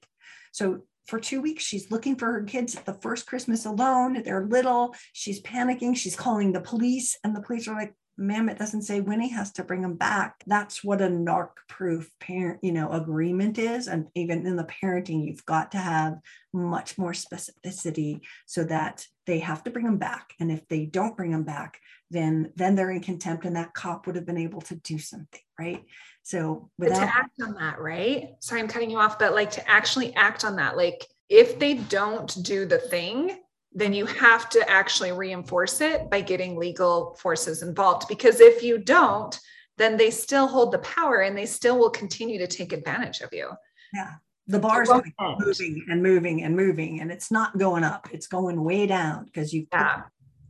So 0.52 0.82
for 1.08 1.20
two 1.20 1.42
weeks. 1.42 1.64
She's 1.64 1.90
looking 1.90 2.16
for 2.16 2.32
her 2.32 2.44
kids 2.44 2.76
at 2.76 2.86
the 2.86 2.94
first 2.94 3.26
Christmas 3.26 3.66
alone. 3.66 4.22
They're 4.24 4.46
little. 4.46 4.94
She's 5.14 5.42
panicking. 5.42 5.96
She's 5.96 6.16
calling 6.16 6.52
the 6.52 6.62
police, 6.62 7.18
and 7.24 7.36
the 7.36 7.42
police 7.42 7.68
are 7.68 7.76
like, 7.76 7.94
ma'am, 8.18 8.50
it 8.50 8.58
doesn't 8.58 8.82
say 8.82 9.00
Winnie 9.00 9.30
has 9.30 9.52
to 9.54 9.64
bring 9.64 9.82
them 9.82 9.96
back. 9.96 10.44
That's 10.48 10.84
what 10.84 11.02
a 11.02 11.08
narc 11.08 11.50
proof 11.70 12.10
parent, 12.20 12.60
you 12.64 12.72
know, 12.72 12.92
agreement 12.92 13.58
is. 13.60 13.88
And 13.88 14.08
even 14.16 14.46
in 14.48 14.56
the 14.56 14.64
parenting, 14.64 15.26
you've 15.26 15.46
got 15.46 15.72
to 15.74 15.78
have 15.78 16.20
much 16.52 16.98
more 16.98 17.12
specificity 17.12 18.22
so 18.46 18.64
that 18.64 19.06
they 19.28 19.40
have 19.40 19.64
to 19.64 19.72
bring 19.72 19.86
them 19.86 19.98
back. 19.98 20.34
And 20.40 20.52
if 20.52 20.68
they 20.68 20.86
don't 20.86 21.16
bring 21.16 21.32
them 21.32 21.44
back, 21.44 21.80
then 22.10 22.52
then 22.56 22.76
they're 22.76 22.92
in 22.92 23.02
contempt 23.02 23.46
and 23.46 23.56
that 23.56 23.74
cop 23.74 24.08
would 24.08 24.16
have 24.16 24.26
been 24.26 24.38
able 24.38 24.62
to 24.62 24.76
do 24.76 24.98
something, 24.98 25.42
right? 25.60 25.84
So 26.24 26.70
without 26.78 27.00
to 27.00 27.16
act 27.16 27.42
on 27.44 27.54
that, 27.56 27.80
right? 27.80 28.36
Sorry, 28.40 28.62
I'm 28.62 28.68
cutting 28.68 28.90
you 28.90 28.98
off, 28.98 29.20
but 29.20 29.34
like 29.34 29.52
to 29.52 29.70
actually 29.70 30.16
act 30.16 30.44
on 30.44 30.56
that, 30.56 30.78
like 30.78 31.06
if 31.30 31.60
they 31.60 31.76
don't 31.76 32.44
do 32.44 32.66
the 32.66 32.78
thing, 32.78 33.38
then 33.78 33.94
you 33.94 34.08
have 34.08 34.50
to 34.50 34.68
actually 34.68 35.12
reinforce 35.12 35.82
it 35.82 36.10
by 36.10 36.20
getting 36.20 36.58
legal 36.58 37.16
forces 37.22 37.62
involved. 37.62 38.08
Because 38.08 38.40
if 38.40 38.64
you 38.64 38.80
don't, 38.80 39.40
then 39.78 39.98
they 39.98 40.10
still 40.10 40.48
hold 40.48 40.72
the 40.72 40.80
power 40.80 41.22
and 41.22 41.38
they 41.38 41.46
still 41.46 41.78
will 41.78 41.92
continue 41.92 42.40
to 42.40 42.48
take 42.48 42.74
advantage 42.74 43.22
of 43.22 43.30
you. 43.32 43.52
Yeah. 43.94 44.14
The 44.48 44.58
bar's 44.58 44.90
are 44.90 45.04
moving 45.40 45.86
and 45.90 46.02
moving 46.02 46.44
and 46.44 46.56
moving, 46.56 47.02
and 47.02 47.12
it's 47.12 47.30
not 47.30 47.58
going 47.58 47.84
up. 47.84 48.08
It's 48.14 48.28
going 48.28 48.64
way 48.64 48.88
down 48.88 49.26
because 49.26 49.54
you 49.54 49.68
yeah 49.74 50.04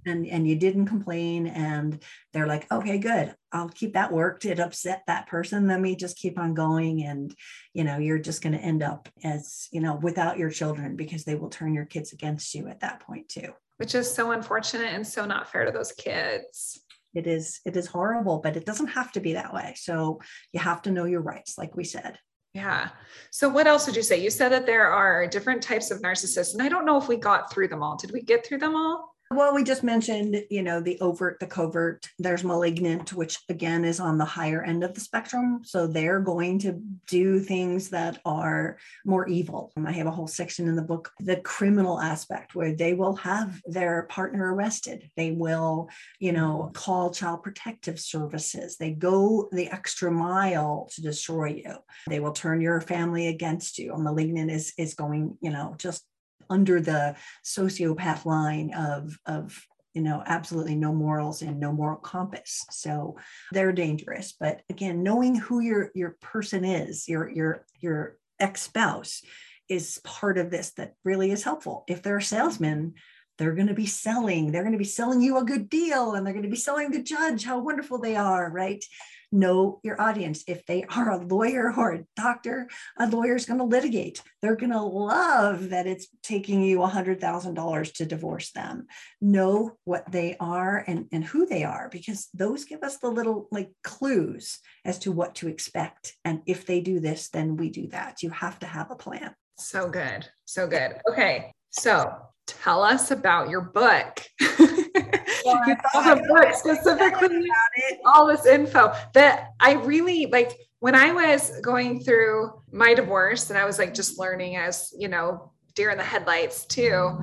and 0.07 0.25
and 0.27 0.47
you 0.47 0.55
didn't 0.55 0.85
complain 0.85 1.47
and 1.47 2.01
they're 2.31 2.47
like 2.47 2.71
okay 2.71 2.97
good 2.97 3.35
i'll 3.51 3.69
keep 3.69 3.93
that 3.93 4.11
worked 4.11 4.45
it 4.45 4.59
upset 4.59 5.03
that 5.07 5.27
person 5.27 5.67
let 5.67 5.79
me 5.79 5.95
just 5.95 6.17
keep 6.17 6.37
on 6.37 6.53
going 6.53 7.03
and 7.03 7.35
you 7.73 7.83
know 7.83 7.97
you're 7.97 8.19
just 8.19 8.41
going 8.41 8.53
to 8.53 8.63
end 8.63 8.83
up 8.83 9.09
as 9.23 9.67
you 9.71 9.81
know 9.81 9.95
without 9.95 10.37
your 10.37 10.49
children 10.49 10.95
because 10.95 11.23
they 11.23 11.35
will 11.35 11.49
turn 11.49 11.73
your 11.73 11.85
kids 11.85 12.13
against 12.13 12.53
you 12.53 12.67
at 12.67 12.81
that 12.81 12.99
point 13.01 13.27
too 13.29 13.51
which 13.77 13.95
is 13.95 14.11
so 14.11 14.31
unfortunate 14.31 14.93
and 14.93 15.05
so 15.05 15.25
not 15.25 15.51
fair 15.51 15.65
to 15.65 15.71
those 15.71 15.91
kids 15.91 16.81
it 17.13 17.27
is 17.27 17.59
it 17.65 17.75
is 17.75 17.87
horrible 17.87 18.39
but 18.39 18.57
it 18.57 18.65
doesn't 18.65 18.87
have 18.87 19.11
to 19.11 19.19
be 19.19 19.33
that 19.33 19.53
way 19.53 19.73
so 19.75 20.19
you 20.51 20.59
have 20.59 20.81
to 20.81 20.91
know 20.91 21.05
your 21.05 21.21
rights 21.21 21.57
like 21.57 21.75
we 21.75 21.83
said 21.83 22.17
yeah. 22.57 22.89
So 23.29 23.49
what 23.49 23.67
else 23.67 23.85
did 23.85 23.95
you 23.95 24.01
say? 24.01 24.19
You 24.19 24.31
said 24.31 24.49
that 24.49 24.65
there 24.65 24.87
are 24.87 25.27
different 25.27 25.61
types 25.61 25.91
of 25.91 26.01
narcissists, 26.01 26.53
and 26.53 26.61
I 26.63 26.69
don't 26.69 26.85
know 26.85 26.97
if 26.97 27.07
we 27.07 27.15
got 27.15 27.51
through 27.51 27.67
them 27.67 27.83
all. 27.83 27.97
Did 27.97 28.11
we 28.11 28.23
get 28.23 28.43
through 28.43 28.57
them 28.57 28.75
all? 28.75 29.15
Well, 29.29 29.53
we 29.53 29.63
just 29.63 29.83
mentioned, 29.83 30.41
you 30.49 30.63
know, 30.63 30.79
the 30.79 30.99
overt, 31.01 31.39
the 31.39 31.47
covert. 31.47 32.07
There's 32.17 32.45
malignant, 32.45 33.11
which 33.11 33.37
again 33.49 33.83
is 33.83 33.99
on 33.99 34.17
the 34.17 34.25
higher 34.25 34.63
end 34.63 34.85
of 34.85 34.93
the 34.93 35.01
spectrum. 35.01 35.61
So 35.63 35.85
they're 35.85 36.21
going 36.21 36.59
to 36.59 36.81
do 37.07 37.41
things 37.41 37.89
that 37.89 38.19
are 38.23 38.77
more 39.05 39.27
evil. 39.27 39.73
I 39.85 39.91
have 39.91 40.07
a 40.07 40.11
whole 40.11 40.27
section 40.27 40.69
in 40.69 40.77
the 40.77 40.81
book, 40.81 41.11
the 41.19 41.37
criminal 41.37 41.99
aspect, 41.99 42.55
where 42.55 42.73
they 42.73 42.93
will 42.93 43.17
have 43.17 43.61
their 43.65 44.03
partner 44.03 44.55
arrested. 44.55 45.09
They 45.17 45.31
will, 45.31 45.89
you 46.19 46.31
know, 46.31 46.71
call 46.73 47.11
child 47.11 47.43
protective 47.43 47.99
services. 47.99 48.77
They 48.77 48.91
go 48.91 49.49
the 49.51 49.67
extra 49.67 50.09
mile 50.09 50.89
to 50.95 51.01
destroy 51.01 51.61
you. 51.65 51.75
They 52.07 52.21
will 52.21 52.31
turn 52.31 52.61
your 52.61 52.79
family 52.79 53.27
against 53.27 53.77
you. 53.77 53.93
A 53.93 53.99
malignant 53.99 54.51
is 54.51 54.73
is 54.77 54.93
going, 54.93 55.37
you 55.41 55.51
know, 55.51 55.75
just 55.77 56.05
under 56.49 56.81
the 56.81 57.15
sociopath 57.43 58.25
line 58.25 58.73
of, 58.73 59.17
of 59.25 59.59
you 59.93 60.03
know 60.03 60.21
absolutely 60.27 60.75
no 60.75 60.93
morals 60.93 61.41
and 61.41 61.59
no 61.59 61.71
moral 61.71 61.97
compass. 61.97 62.63
So 62.69 63.17
they're 63.51 63.71
dangerous. 63.71 64.35
But 64.39 64.61
again 64.69 65.01
knowing 65.01 65.35
who 65.35 65.59
your 65.59 65.91
your 65.95 66.17
person 66.21 66.63
is 66.63 67.07
your 67.07 67.27
your 67.29 67.65
your 67.79 68.17
ex-spouse 68.39 69.23
is 69.69 69.99
part 70.03 70.37
of 70.37 70.51
this 70.51 70.71
that 70.73 70.93
really 71.03 71.31
is 71.31 71.43
helpful. 71.43 71.83
If 71.87 72.03
they're 72.03 72.17
a 72.17 72.21
salesman 72.21 72.93
they're 73.37 73.53
going 73.53 73.67
to 73.67 73.73
be 73.73 73.85
selling. 73.85 74.51
They're 74.51 74.63
going 74.63 74.73
to 74.73 74.79
be 74.79 74.83
selling 74.83 75.21
you 75.21 75.37
a 75.37 75.43
good 75.43 75.69
deal 75.69 76.13
and 76.13 76.25
they're 76.25 76.33
going 76.33 76.43
to 76.43 76.49
be 76.49 76.55
selling 76.55 76.91
the 76.91 77.03
judge 77.03 77.43
how 77.43 77.59
wonderful 77.59 77.99
they 77.99 78.15
are 78.15 78.49
right 78.49 78.83
know 79.31 79.79
your 79.83 79.99
audience. 79.99 80.43
If 80.47 80.65
they 80.65 80.83
are 80.83 81.11
a 81.11 81.25
lawyer 81.25 81.73
or 81.75 81.93
a 81.93 82.03
doctor, 82.15 82.69
a 82.97 83.07
lawyer 83.07 83.35
is 83.35 83.45
going 83.45 83.59
to 83.59 83.65
litigate. 83.65 84.21
They're 84.41 84.55
going 84.55 84.71
to 84.71 84.81
love 84.81 85.69
that 85.69 85.87
it's 85.87 86.07
taking 86.23 86.61
you 86.61 86.79
$100,000 86.79 87.93
to 87.93 88.05
divorce 88.05 88.51
them. 88.51 88.87
Know 89.21 89.77
what 89.83 90.11
they 90.11 90.37
are 90.39 90.83
and, 90.87 91.07
and 91.11 91.23
who 91.23 91.45
they 91.45 91.63
are, 91.63 91.89
because 91.91 92.27
those 92.33 92.65
give 92.65 92.83
us 92.83 92.97
the 92.97 93.09
little 93.09 93.47
like 93.51 93.71
clues 93.83 94.59
as 94.85 94.99
to 94.99 95.11
what 95.11 95.35
to 95.35 95.47
expect. 95.47 96.13
And 96.23 96.41
if 96.45 96.65
they 96.65 96.81
do 96.81 96.99
this, 96.99 97.29
then 97.29 97.57
we 97.57 97.69
do 97.69 97.87
that. 97.87 98.23
You 98.23 98.29
have 98.29 98.59
to 98.59 98.65
have 98.65 98.91
a 98.91 98.95
plan. 98.95 99.35
So 99.59 99.89
good. 99.89 100.27
So 100.45 100.67
good. 100.67 100.97
Okay. 101.09 101.51
So 101.71 102.13
tell 102.45 102.83
us 102.83 103.11
about 103.11 103.49
your 103.49 103.61
book. 103.61 104.21
you 105.67 105.75
have 105.93 106.19
a 106.19 106.21
book 106.21 106.53
specifically 106.53 107.47
all 108.05 108.27
this 108.27 108.45
info 108.45 108.93
that 109.13 109.51
I 109.59 109.73
really 109.73 110.27
like 110.27 110.57
when 110.79 110.95
I 110.95 111.11
was 111.11 111.59
going 111.61 112.01
through 112.01 112.51
my 112.71 112.93
divorce 112.93 113.49
and 113.49 113.57
I 113.57 113.65
was 113.65 113.79
like 113.79 113.93
just 113.93 114.19
learning 114.19 114.57
as, 114.57 114.93
you 114.97 115.07
know, 115.07 115.51
deer 115.75 115.89
in 115.89 115.97
the 115.97 116.03
headlights 116.03 116.65
too. 116.65 117.17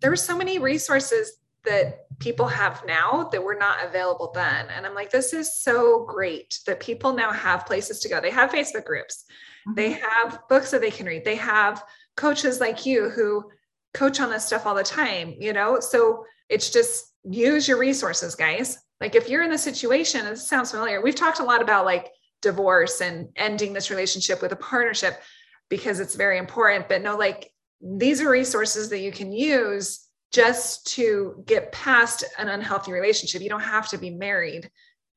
There 0.00 0.10
were 0.10 0.16
so 0.16 0.36
many 0.36 0.58
resources 0.58 1.38
that 1.64 2.06
people 2.18 2.46
have 2.46 2.84
now 2.86 3.28
that 3.32 3.42
were 3.42 3.54
not 3.54 3.84
available 3.84 4.30
then. 4.34 4.66
And 4.74 4.86
I'm 4.86 4.94
like, 4.94 5.10
this 5.10 5.32
is 5.32 5.62
so 5.62 6.04
great 6.04 6.60
that 6.66 6.80
people 6.80 7.12
now 7.12 7.32
have 7.32 7.66
places 7.66 8.00
to 8.00 8.08
go. 8.08 8.20
They 8.20 8.30
have 8.30 8.50
Facebook 8.50 8.84
groups, 8.84 9.24
mm-hmm. 9.66 9.74
they 9.74 9.92
have 9.92 10.40
books 10.48 10.70
that 10.70 10.80
they 10.80 10.90
can 10.90 11.06
read, 11.06 11.24
they 11.24 11.36
have 11.36 11.84
coaches 12.16 12.60
like 12.60 12.86
you 12.86 13.10
who 13.10 13.50
coach 13.94 14.20
on 14.20 14.30
this 14.30 14.44
stuff 14.44 14.66
all 14.66 14.74
the 14.74 14.82
time, 14.82 15.34
you 15.38 15.52
know? 15.52 15.80
So 15.80 16.24
it's 16.48 16.70
just 16.70 17.13
use 17.24 17.66
your 17.66 17.78
resources, 17.78 18.34
guys. 18.34 18.78
Like 19.00 19.14
if 19.14 19.28
you're 19.28 19.42
in 19.42 19.50
the 19.50 19.58
situation, 19.58 20.26
it 20.26 20.36
sounds 20.36 20.70
familiar. 20.70 21.02
We've 21.02 21.14
talked 21.14 21.40
a 21.40 21.44
lot 21.44 21.62
about 21.62 21.84
like 21.84 22.10
divorce 22.42 23.00
and 23.00 23.28
ending 23.36 23.72
this 23.72 23.90
relationship 23.90 24.42
with 24.42 24.52
a 24.52 24.56
partnership 24.56 25.20
because 25.68 26.00
it's 26.00 26.14
very 26.14 26.38
important. 26.38 26.88
But 26.88 27.02
no, 27.02 27.16
like 27.16 27.50
these 27.80 28.20
are 28.20 28.30
resources 28.30 28.88
that 28.90 29.00
you 29.00 29.12
can 29.12 29.32
use 29.32 30.06
just 30.32 30.86
to 30.94 31.42
get 31.46 31.72
past 31.72 32.24
an 32.38 32.48
unhealthy 32.48 32.92
relationship. 32.92 33.40
You 33.40 33.48
don't 33.48 33.60
have 33.60 33.88
to 33.90 33.98
be 33.98 34.10
married 34.10 34.70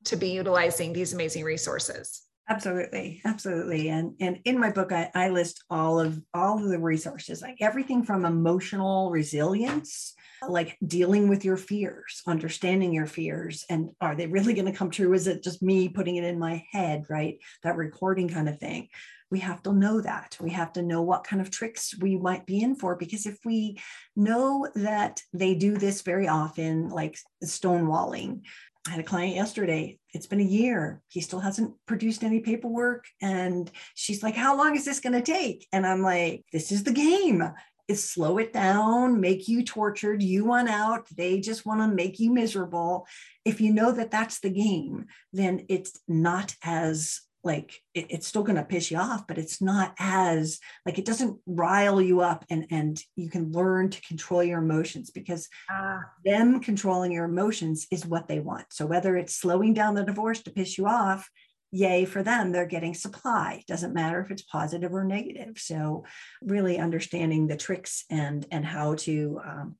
to 0.04 0.16
be 0.16 0.28
utilizing 0.30 0.92
these 0.92 1.12
amazing 1.12 1.44
resources. 1.44 2.22
Absolutely, 2.50 3.20
absolutely. 3.26 3.90
And 3.90 4.14
and 4.20 4.40
in 4.44 4.58
my 4.58 4.70
book, 4.70 4.90
I, 4.90 5.10
I 5.14 5.28
list 5.28 5.64
all 5.68 6.00
of 6.00 6.18
all 6.32 6.56
of 6.62 6.68
the 6.70 6.78
resources, 6.78 7.42
like 7.42 7.58
everything 7.60 8.02
from 8.04 8.24
emotional 8.24 9.10
resilience 9.10 10.14
like 10.48 10.78
dealing 10.86 11.28
with 11.28 11.44
your 11.44 11.56
fears, 11.56 12.22
understanding 12.26 12.92
your 12.94 13.06
fears, 13.06 13.64
and 13.68 13.90
are 14.00 14.14
they 14.14 14.28
really 14.28 14.54
going 14.54 14.70
to 14.70 14.78
come 14.78 14.88
true? 14.90 15.12
Is 15.12 15.26
it 15.26 15.42
just 15.42 15.62
me 15.62 15.88
putting 15.88 16.14
it 16.16 16.24
in 16.24 16.38
my 16.38 16.64
head, 16.70 17.04
right? 17.10 17.38
That 17.64 17.76
recording 17.76 18.28
kind 18.28 18.48
of 18.48 18.58
thing. 18.58 18.88
We 19.30 19.40
have 19.40 19.62
to 19.64 19.72
know 19.72 20.00
that. 20.00 20.38
We 20.40 20.50
have 20.50 20.72
to 20.74 20.82
know 20.82 21.02
what 21.02 21.24
kind 21.24 21.42
of 21.42 21.50
tricks 21.50 21.92
we 22.00 22.16
might 22.16 22.46
be 22.46 22.60
in 22.62 22.76
for, 22.76 22.94
because 22.96 23.26
if 23.26 23.36
we 23.44 23.78
know 24.16 24.68
that 24.76 25.20
they 25.34 25.54
do 25.54 25.76
this 25.76 26.02
very 26.02 26.28
often, 26.28 26.88
like 26.88 27.18
stonewalling, 27.44 28.42
I 28.88 28.92
had 28.92 29.00
a 29.00 29.04
client 29.04 29.34
yesterday. 29.34 29.98
It's 30.14 30.26
been 30.26 30.40
a 30.40 30.44
year. 30.44 31.02
He 31.08 31.20
still 31.20 31.40
hasn't 31.40 31.74
produced 31.84 32.24
any 32.24 32.40
paperwork. 32.40 33.04
And 33.20 33.70
she's 33.94 34.22
like, 34.22 34.34
How 34.34 34.56
long 34.56 34.76
is 34.76 34.84
this 34.86 35.00
going 35.00 35.12
to 35.12 35.20
take? 35.20 35.66
And 35.72 35.86
I'm 35.86 36.02
like, 36.02 36.44
This 36.52 36.72
is 36.72 36.84
the 36.84 36.92
game 36.92 37.42
is 37.86 38.04
slow 38.04 38.36
it 38.38 38.52
down, 38.52 39.20
make 39.20 39.48
you 39.48 39.64
tortured. 39.64 40.22
You 40.22 40.44
want 40.44 40.68
out. 40.68 41.06
They 41.16 41.40
just 41.40 41.64
want 41.64 41.80
to 41.80 41.88
make 41.88 42.18
you 42.18 42.32
miserable. 42.32 43.06
If 43.46 43.60
you 43.60 43.72
know 43.72 43.92
that 43.92 44.10
that's 44.10 44.40
the 44.40 44.50
game, 44.50 45.06
then 45.32 45.64
it's 45.68 45.98
not 46.06 46.54
as 46.62 47.20
like 47.44 47.80
it, 47.94 48.06
it's 48.10 48.26
still 48.26 48.42
going 48.42 48.56
to 48.56 48.64
piss 48.64 48.90
you 48.90 48.96
off 48.96 49.26
but 49.26 49.38
it's 49.38 49.62
not 49.62 49.94
as 49.98 50.58
like 50.84 50.98
it 50.98 51.04
doesn't 51.04 51.38
rile 51.46 52.00
you 52.00 52.20
up 52.20 52.44
and 52.50 52.66
and 52.70 53.02
you 53.16 53.30
can 53.30 53.52
learn 53.52 53.90
to 53.90 54.00
control 54.02 54.42
your 54.42 54.58
emotions 54.58 55.10
because 55.10 55.48
ah. 55.70 56.00
them 56.24 56.60
controlling 56.60 57.12
your 57.12 57.24
emotions 57.24 57.86
is 57.90 58.06
what 58.06 58.28
they 58.28 58.40
want. 58.40 58.66
So 58.70 58.86
whether 58.86 59.16
it's 59.16 59.34
slowing 59.34 59.74
down 59.74 59.94
the 59.94 60.04
divorce 60.04 60.42
to 60.42 60.50
piss 60.50 60.78
you 60.78 60.86
off 60.86 61.28
yay 61.70 62.06
for 62.06 62.22
them 62.22 62.50
they're 62.50 62.66
getting 62.66 62.94
supply. 62.94 63.62
Doesn't 63.68 63.94
matter 63.94 64.20
if 64.20 64.30
it's 64.30 64.42
positive 64.42 64.92
or 64.94 65.04
negative. 65.04 65.58
So 65.58 66.04
really 66.42 66.78
understanding 66.78 67.46
the 67.46 67.56
tricks 67.56 68.04
and 68.10 68.46
and 68.50 68.64
how 68.64 68.94
to 68.96 69.40
um, 69.44 69.76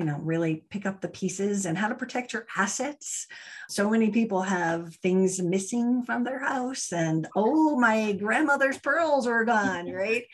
you 0.00 0.06
know 0.06 0.18
really 0.22 0.64
pick 0.70 0.86
up 0.86 1.02
the 1.02 1.08
pieces 1.08 1.66
and 1.66 1.76
how 1.76 1.86
to 1.86 1.94
protect 1.94 2.32
your 2.32 2.46
assets. 2.56 3.26
So 3.68 3.90
many 3.90 4.08
people 4.08 4.40
have 4.40 4.94
things 4.96 5.42
missing 5.42 6.04
from 6.04 6.24
their 6.24 6.38
house 6.38 6.90
and 6.90 7.28
oh 7.36 7.78
my 7.78 8.12
grandmother's 8.12 8.78
pearls 8.78 9.26
are 9.26 9.44
gone 9.44 9.92
right? 9.92 10.24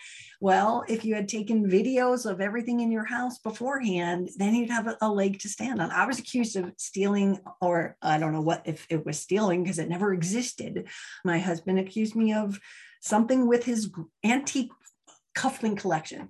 Well 0.40 0.84
if 0.86 1.04
you 1.04 1.16
had 1.16 1.28
taken 1.28 1.68
videos 1.68 2.30
of 2.30 2.40
everything 2.40 2.78
in 2.78 2.92
your 2.92 3.06
house 3.06 3.38
beforehand 3.40 4.30
then 4.36 4.54
you'd 4.54 4.70
have 4.70 4.86
a, 4.86 4.96
a 5.00 5.10
leg 5.10 5.40
to 5.40 5.48
stand 5.48 5.82
on. 5.82 5.90
I 5.90 6.06
was 6.06 6.20
accused 6.20 6.54
of 6.54 6.72
stealing 6.78 7.40
or 7.60 7.96
i 8.00 8.18
don't 8.18 8.32
know 8.32 8.40
what 8.40 8.62
if 8.66 8.86
it 8.88 9.04
was 9.04 9.18
stealing 9.18 9.64
because 9.64 9.80
it 9.80 9.88
never 9.88 10.14
existed. 10.14 10.86
My 11.24 11.40
husband 11.40 11.80
accused 11.80 12.14
me 12.14 12.34
of 12.34 12.60
something 13.00 13.48
with 13.48 13.64
his 13.64 13.90
antique 14.24 14.70
cufflink 15.36 15.78
collection 15.78 16.28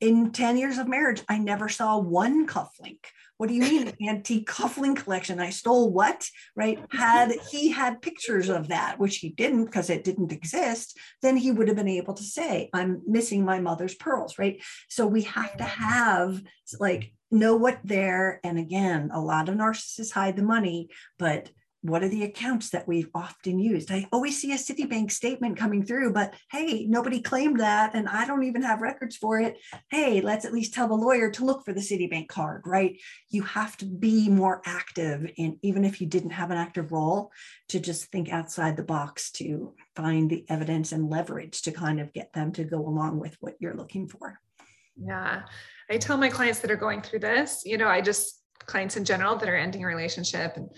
in 0.00 0.32
10 0.32 0.56
years 0.58 0.78
of 0.78 0.88
marriage, 0.88 1.22
I 1.28 1.38
never 1.38 1.68
saw 1.68 1.98
one 1.98 2.46
cufflink. 2.46 2.98
What 3.38 3.48
do 3.48 3.54
you 3.54 3.62
mean 3.62 3.92
antique 4.08 4.48
cufflink 4.48 5.04
collection? 5.04 5.40
I 5.40 5.50
stole 5.50 5.92
what? 5.92 6.28
Right? 6.54 6.78
Had 6.90 7.32
he 7.50 7.70
had 7.70 8.02
pictures 8.02 8.48
of 8.48 8.68
that, 8.68 8.98
which 8.98 9.18
he 9.18 9.30
didn't 9.30 9.66
because 9.66 9.90
it 9.90 10.04
didn't 10.04 10.32
exist, 10.32 10.98
then 11.22 11.36
he 11.36 11.50
would 11.50 11.68
have 11.68 11.76
been 11.76 11.88
able 11.88 12.14
to 12.14 12.22
say, 12.22 12.70
I'm 12.72 13.02
missing 13.06 13.44
my 13.44 13.60
mother's 13.60 13.94
pearls, 13.94 14.38
right? 14.38 14.62
So 14.88 15.06
we 15.06 15.22
have 15.22 15.56
to 15.56 15.64
have 15.64 16.42
like 16.80 17.12
know 17.30 17.56
what 17.56 17.80
they're, 17.84 18.40
and 18.44 18.58
again, 18.58 19.10
a 19.12 19.20
lot 19.20 19.48
of 19.48 19.56
narcissists 19.56 20.12
hide 20.12 20.36
the 20.36 20.42
money, 20.42 20.88
but 21.18 21.50
what 21.88 22.02
are 22.02 22.08
the 22.08 22.24
accounts 22.24 22.70
that 22.70 22.86
we've 22.86 23.08
often 23.14 23.58
used? 23.58 23.90
I 23.90 24.06
always 24.12 24.40
see 24.40 24.52
a 24.52 24.56
Citibank 24.56 25.10
statement 25.10 25.56
coming 25.56 25.84
through, 25.84 26.12
but 26.12 26.34
hey, 26.50 26.86
nobody 26.86 27.20
claimed 27.20 27.60
that, 27.60 27.94
and 27.94 28.08
I 28.08 28.26
don't 28.26 28.44
even 28.44 28.62
have 28.62 28.82
records 28.82 29.16
for 29.16 29.40
it. 29.40 29.58
Hey, 29.90 30.20
let's 30.20 30.44
at 30.44 30.52
least 30.52 30.74
tell 30.74 30.88
the 30.88 30.94
lawyer 30.94 31.30
to 31.30 31.44
look 31.44 31.64
for 31.64 31.72
the 31.72 31.80
Citibank 31.80 32.28
card, 32.28 32.62
right? 32.64 33.00
You 33.30 33.42
have 33.42 33.76
to 33.78 33.86
be 33.86 34.28
more 34.28 34.62
active, 34.64 35.30
and 35.38 35.56
even 35.62 35.84
if 35.84 36.00
you 36.00 36.06
didn't 36.06 36.30
have 36.30 36.50
an 36.50 36.58
active 36.58 36.92
role, 36.92 37.32
to 37.68 37.80
just 37.80 38.06
think 38.06 38.30
outside 38.30 38.76
the 38.76 38.82
box 38.82 39.30
to 39.32 39.74
find 39.94 40.30
the 40.30 40.44
evidence 40.48 40.92
and 40.92 41.10
leverage 41.10 41.62
to 41.62 41.72
kind 41.72 42.00
of 42.00 42.12
get 42.12 42.32
them 42.32 42.52
to 42.52 42.64
go 42.64 42.78
along 42.78 43.18
with 43.18 43.36
what 43.40 43.54
you're 43.60 43.76
looking 43.76 44.08
for. 44.08 44.40
Yeah. 44.96 45.42
I 45.90 45.98
tell 45.98 46.16
my 46.16 46.28
clients 46.28 46.60
that 46.60 46.70
are 46.70 46.76
going 46.76 47.02
through 47.02 47.20
this, 47.20 47.62
you 47.64 47.78
know, 47.78 47.88
I 47.88 48.00
just 48.00 48.42
clients 48.66 48.96
in 48.96 49.04
general 49.04 49.36
that 49.36 49.48
are 49.48 49.56
ending 49.56 49.84
a 49.84 49.86
relationship 49.86 50.56
and 50.56 50.68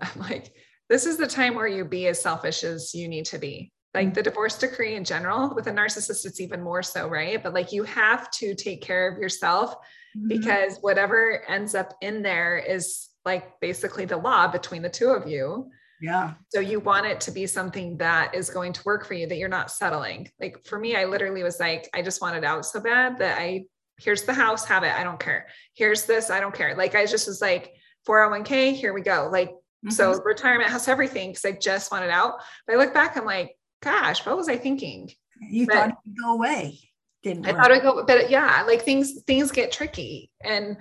I'm 0.00 0.20
like, 0.20 0.52
this 0.88 1.06
is 1.06 1.16
the 1.16 1.26
time 1.26 1.54
where 1.54 1.66
you 1.66 1.84
be 1.84 2.06
as 2.06 2.20
selfish 2.20 2.64
as 2.64 2.94
you 2.94 3.08
need 3.08 3.26
to 3.26 3.38
be. 3.38 3.72
Like 3.94 4.14
the 4.14 4.22
divorce 4.22 4.56
decree 4.56 4.94
in 4.94 5.02
general, 5.02 5.54
with 5.54 5.66
a 5.66 5.72
narcissist, 5.72 6.24
it's 6.24 6.40
even 6.40 6.62
more 6.62 6.82
so, 6.82 7.08
right? 7.08 7.42
But 7.42 7.54
like 7.54 7.72
you 7.72 7.82
have 7.84 8.30
to 8.32 8.54
take 8.54 8.80
care 8.80 9.10
of 9.10 9.18
yourself 9.18 9.74
mm-hmm. 10.16 10.28
because 10.28 10.78
whatever 10.82 11.42
ends 11.48 11.74
up 11.74 11.94
in 12.00 12.22
there 12.22 12.58
is 12.58 13.08
like 13.24 13.58
basically 13.60 14.04
the 14.04 14.16
law 14.16 14.46
between 14.46 14.82
the 14.82 14.88
two 14.88 15.08
of 15.08 15.26
you. 15.26 15.70
Yeah. 16.00 16.34
So 16.50 16.60
you 16.60 16.78
want 16.78 17.06
it 17.06 17.20
to 17.22 17.32
be 17.32 17.46
something 17.46 17.96
that 17.96 18.34
is 18.34 18.50
going 18.50 18.72
to 18.74 18.82
work 18.84 19.04
for 19.04 19.14
you, 19.14 19.26
that 19.26 19.36
you're 19.36 19.48
not 19.48 19.70
settling. 19.70 20.30
Like 20.38 20.64
for 20.64 20.78
me, 20.78 20.94
I 20.94 21.06
literally 21.06 21.42
was 21.42 21.58
like, 21.58 21.88
I 21.92 22.02
just 22.02 22.22
wanted 22.22 22.44
out 22.44 22.66
so 22.66 22.80
bad 22.80 23.18
that 23.18 23.38
I, 23.38 23.64
here's 23.98 24.22
the 24.22 24.34
house, 24.34 24.64
have 24.66 24.84
it. 24.84 24.92
I 24.92 25.02
don't 25.02 25.18
care. 25.18 25.48
Here's 25.74 26.04
this, 26.06 26.30
I 26.30 26.38
don't 26.38 26.54
care. 26.54 26.76
Like 26.76 26.94
I 26.94 27.04
just 27.06 27.26
was 27.26 27.40
like, 27.40 27.72
401k, 28.06 28.74
here 28.74 28.92
we 28.92 29.02
go. 29.02 29.28
Like, 29.32 29.50
mm-hmm. 29.84 29.90
so 29.90 30.20
retirement 30.22 30.70
has 30.70 30.88
everything 30.88 31.30
because 31.30 31.44
I 31.44 31.52
just 31.52 31.90
wanted 31.92 32.10
out. 32.10 32.40
But 32.66 32.74
I 32.74 32.76
look 32.76 32.94
back, 32.94 33.16
I'm 33.16 33.24
like, 33.24 33.56
gosh, 33.82 34.24
what 34.24 34.36
was 34.36 34.48
I 34.48 34.56
thinking? 34.56 35.10
You 35.40 35.66
but 35.66 35.74
thought 35.74 35.88
it 35.90 35.94
would 36.06 36.16
go 36.20 36.34
away. 36.34 36.80
Didn't 37.22 37.46
I 37.46 37.52
work. 37.52 37.60
thought 37.60 37.70
it 37.70 37.74
would 37.74 37.82
go, 37.82 38.04
but 38.06 38.30
yeah, 38.30 38.64
like 38.66 38.82
things, 38.82 39.22
things 39.22 39.50
get 39.50 39.72
tricky. 39.72 40.30
And 40.42 40.76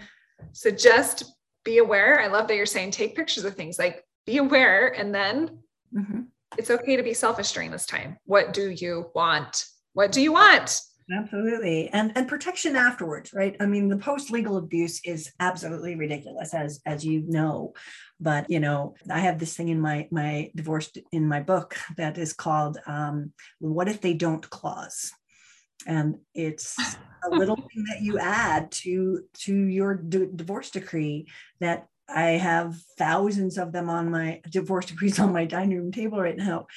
so 0.52 0.72
just 0.72 1.24
be 1.64 1.80
aware. 1.80 2.20
I 2.22 2.28
love 2.28 2.48
that 2.48 2.56
you're 2.56 2.66
saying 2.66 2.92
take 2.92 3.16
pictures 3.16 3.44
of 3.44 3.56
things 3.56 3.78
like 3.80 4.04
be 4.26 4.38
aware 4.38 4.88
and 4.88 5.14
then 5.14 5.60
mm-hmm. 5.94 6.22
it's 6.58 6.70
okay 6.70 6.96
to 6.96 7.04
be 7.04 7.14
selfish 7.14 7.52
during 7.52 7.72
this 7.72 7.86
time. 7.86 8.18
What 8.26 8.54
do 8.54 8.70
you 8.70 9.12
want? 9.16 9.66
What 9.94 10.12
do 10.12 10.22
you 10.22 10.34
want? 10.34 10.80
Absolutely. 11.10 11.90
And 11.90 12.12
and 12.18 12.28
protection 12.28 12.76
afterwards, 12.76 13.34
right? 13.34 13.56
I 13.62 13.66
mean, 13.66 13.88
the 13.88 13.98
post-legal 13.98 14.58
abuse 14.58 15.00
is 15.06 15.32
absolutely 15.40 15.96
ridiculous 15.96 16.54
as 16.54 16.82
as 16.86 17.06
you 17.06 17.24
know. 17.28 17.74
But 18.20 18.50
you 18.50 18.60
know, 18.60 18.96
I 19.10 19.20
have 19.20 19.40
this 19.40 19.56
thing 19.56 19.70
in 19.70 19.80
my 19.80 20.10
my 20.12 20.52
divorce 20.54 20.92
in 21.14 21.26
my 21.28 21.42
book 21.42 21.78
that 21.96 22.18
is 22.18 22.34
called 22.34 22.78
um, 22.88 23.32
what 23.60 23.88
if 23.88 24.02
they 24.02 24.16
don't 24.16 24.48
clause. 24.50 25.14
And 25.86 26.18
it's 26.36 26.98
a 27.24 27.30
little 27.36 27.56
thing 27.56 27.86
that 27.90 28.02
you 28.02 28.20
add 28.20 28.72
to 28.84 29.24
to 29.46 29.56
your 29.56 29.96
d- 29.96 30.28
divorce 30.36 30.72
decree 30.72 31.28
that 31.62 31.88
I 32.10 32.32
have 32.32 32.76
thousands 32.98 33.58
of 33.58 33.72
them 33.72 33.90
on 33.90 34.10
my 34.12 34.42
divorce 34.50 34.88
decrees 34.88 35.20
on 35.20 35.34
my 35.34 35.46
dining 35.46 35.78
room 35.78 35.92
table 35.92 36.20
right 36.22 36.38
now. 36.38 36.68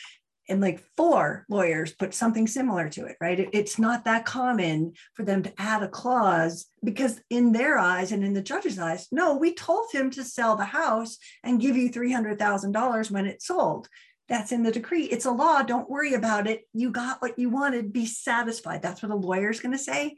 And 0.50 0.60
like 0.60 0.82
four 0.96 1.46
lawyers 1.48 1.94
put 1.94 2.12
something 2.12 2.46
similar 2.46 2.88
to 2.90 3.06
it, 3.06 3.16
right? 3.20 3.40
It, 3.40 3.50
it's 3.52 3.78
not 3.78 4.04
that 4.04 4.26
common 4.26 4.92
for 5.14 5.24
them 5.24 5.42
to 5.44 5.52
add 5.58 5.82
a 5.82 5.88
clause 5.88 6.66
because, 6.84 7.20
in 7.30 7.52
their 7.52 7.78
eyes 7.78 8.12
and 8.12 8.24
in 8.24 8.34
the 8.34 8.42
judge's 8.42 8.78
eyes, 8.78 9.08
no, 9.12 9.36
we 9.36 9.54
told 9.54 9.90
him 9.92 10.10
to 10.10 10.24
sell 10.24 10.56
the 10.56 10.64
house 10.64 11.16
and 11.44 11.60
give 11.60 11.76
you 11.76 11.90
$300,000 11.90 13.10
when 13.10 13.26
it 13.26 13.40
sold. 13.40 13.88
That's 14.28 14.52
in 14.52 14.62
the 14.62 14.70
decree. 14.70 15.04
It's 15.04 15.24
a 15.24 15.32
law. 15.32 15.62
Don't 15.62 15.90
worry 15.90 16.14
about 16.14 16.46
it. 16.46 16.62
You 16.72 16.90
got 16.90 17.20
what 17.20 17.38
you 17.38 17.50
wanted. 17.50 17.92
Be 17.92 18.06
satisfied. 18.06 18.80
That's 18.80 19.02
what 19.02 19.10
a 19.10 19.16
lawyer 19.16 19.50
is 19.50 19.60
going 19.60 19.72
to 19.72 19.78
say. 19.78 20.16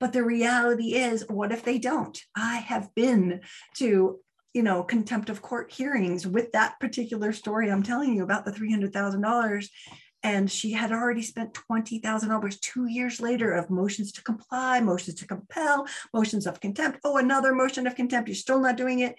But 0.00 0.12
the 0.12 0.24
reality 0.24 0.94
is, 0.94 1.24
what 1.28 1.52
if 1.52 1.64
they 1.64 1.78
don't? 1.78 2.18
I 2.36 2.56
have 2.56 2.94
been 2.94 3.40
to 3.76 4.18
you 4.54 4.62
know 4.62 4.82
contempt 4.82 5.28
of 5.28 5.42
court 5.42 5.70
hearings 5.70 6.26
with 6.26 6.50
that 6.52 6.78
particular 6.80 7.32
story 7.32 7.70
i'm 7.70 7.82
telling 7.82 8.14
you 8.14 8.22
about 8.22 8.44
the 8.44 8.52
$300000 8.52 9.68
and 10.24 10.50
she 10.50 10.72
had 10.72 10.90
already 10.90 11.20
spent 11.20 11.52
$20,000 11.52 12.60
two 12.60 12.86
years 12.86 13.20
later 13.20 13.52
of 13.52 13.68
motions 13.68 14.10
to 14.12 14.22
comply, 14.22 14.80
motions 14.80 15.16
to 15.16 15.26
compel, 15.26 15.86
motions 16.14 16.46
of 16.46 16.60
contempt. 16.60 16.98
Oh, 17.04 17.18
another 17.18 17.54
motion 17.54 17.86
of 17.86 17.94
contempt. 17.94 18.30
You're 18.30 18.34
still 18.34 18.58
not 18.58 18.78
doing 18.78 19.00
it. 19.00 19.16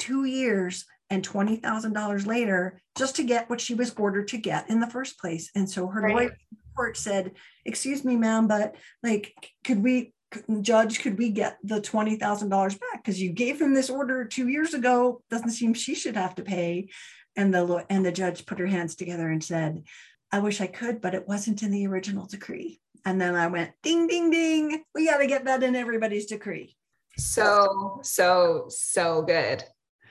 Two 0.00 0.24
years 0.24 0.86
and 1.08 1.26
$20,000 1.26 2.26
later 2.26 2.80
just 2.98 3.14
to 3.16 3.22
get 3.22 3.48
what 3.48 3.60
she 3.60 3.74
was 3.74 3.94
ordered 3.94 4.26
to 4.28 4.38
get 4.38 4.68
in 4.68 4.80
the 4.80 4.90
first 4.90 5.20
place. 5.20 5.50
And 5.54 5.70
so 5.70 5.86
her 5.86 6.00
right. 6.00 6.14
lawyer 6.14 6.36
court 6.76 6.96
said, 6.96 7.32
Excuse 7.64 8.04
me, 8.04 8.16
ma'am, 8.16 8.48
but 8.48 8.74
like, 9.04 9.32
could 9.62 9.82
we 9.82 10.14
judge 10.60 11.00
could 11.00 11.18
we 11.18 11.30
get 11.30 11.58
the 11.62 11.80
$20000 11.80 12.50
back? 12.50 13.02
Because 13.02 13.20
you 13.20 13.32
gave 13.32 13.60
him 13.60 13.74
this 13.74 13.90
order 13.90 14.24
two 14.24 14.48
years 14.48 14.74
ago 14.74 15.22
doesn't 15.30 15.50
seem 15.50 15.74
she 15.74 15.94
should 15.94 16.16
have 16.16 16.34
to 16.36 16.42
pay. 16.42 16.88
And 17.36 17.54
the 17.54 17.86
and 17.88 18.04
the 18.04 18.12
judge 18.12 18.44
put 18.46 18.58
her 18.58 18.66
hands 18.66 18.96
together 18.96 19.28
and 19.28 19.42
said 19.42 19.84
i 20.32 20.40
wish 20.40 20.60
i 20.60 20.66
could 20.66 21.00
but 21.00 21.14
it 21.14 21.26
wasn't 21.28 21.62
in 21.62 21.70
the 21.70 21.86
original 21.86 22.26
decree. 22.26 22.80
And 23.04 23.20
then 23.20 23.34
i 23.34 23.46
went 23.46 23.72
ding 23.82 24.06
ding 24.06 24.30
ding. 24.30 24.82
We 24.94 25.06
got 25.06 25.18
to 25.18 25.26
get 25.26 25.44
that 25.44 25.62
in 25.62 25.76
everybody's 25.76 26.26
decree. 26.26 26.76
So 27.16 28.00
so 28.02 28.66
so 28.68 29.22
good. 29.22 29.64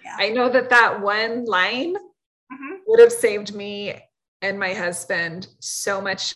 Yeah. 0.03 0.15
i 0.17 0.29
know 0.29 0.49
that 0.49 0.69
that 0.69 1.01
one 1.01 1.43
line 1.45 1.95
mm-hmm. 1.95 2.75
would 2.87 3.01
have 3.01 3.11
saved 3.11 3.53
me 3.53 3.95
and 4.41 4.57
my 4.57 4.73
husband 4.73 5.47
so 5.59 5.99
much 5.99 6.33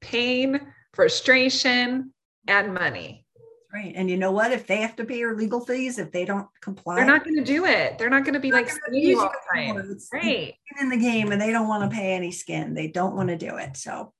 pain 0.00 0.60
frustration 0.92 2.12
and 2.46 2.74
money. 2.74 3.26
Right. 3.72 3.94
And 3.96 4.10
you 4.10 4.18
know 4.18 4.32
what? 4.32 4.52
If 4.52 4.66
they 4.66 4.82
have 4.82 4.96
to 4.96 5.04
pay 5.04 5.18
your 5.18 5.34
legal 5.34 5.60
fees, 5.64 5.98
if 5.98 6.12
they 6.12 6.26
don't 6.26 6.46
comply, 6.60 6.96
they're 6.96 7.06
not 7.06 7.24
going 7.24 7.36
to 7.36 7.44
do 7.44 7.64
it. 7.64 7.96
They're 7.96 8.10
not 8.10 8.24
going 8.24 8.34
to 8.34 8.40
be 8.40 8.52
like 8.52 8.70
you 8.90 9.18
all 9.18 9.32
time. 9.54 9.98
Right. 10.12 10.54
In 10.78 10.90
the 10.90 10.98
game 10.98 11.32
and 11.32 11.40
they 11.40 11.50
don't 11.50 11.68
want 11.68 11.90
to 11.90 11.96
pay 11.96 12.12
any 12.12 12.32
skin. 12.32 12.74
They 12.74 12.88
don't 12.88 13.16
want 13.16 13.30
to 13.30 13.38
do 13.38 13.56
it. 13.56 13.78
So, 13.78 14.12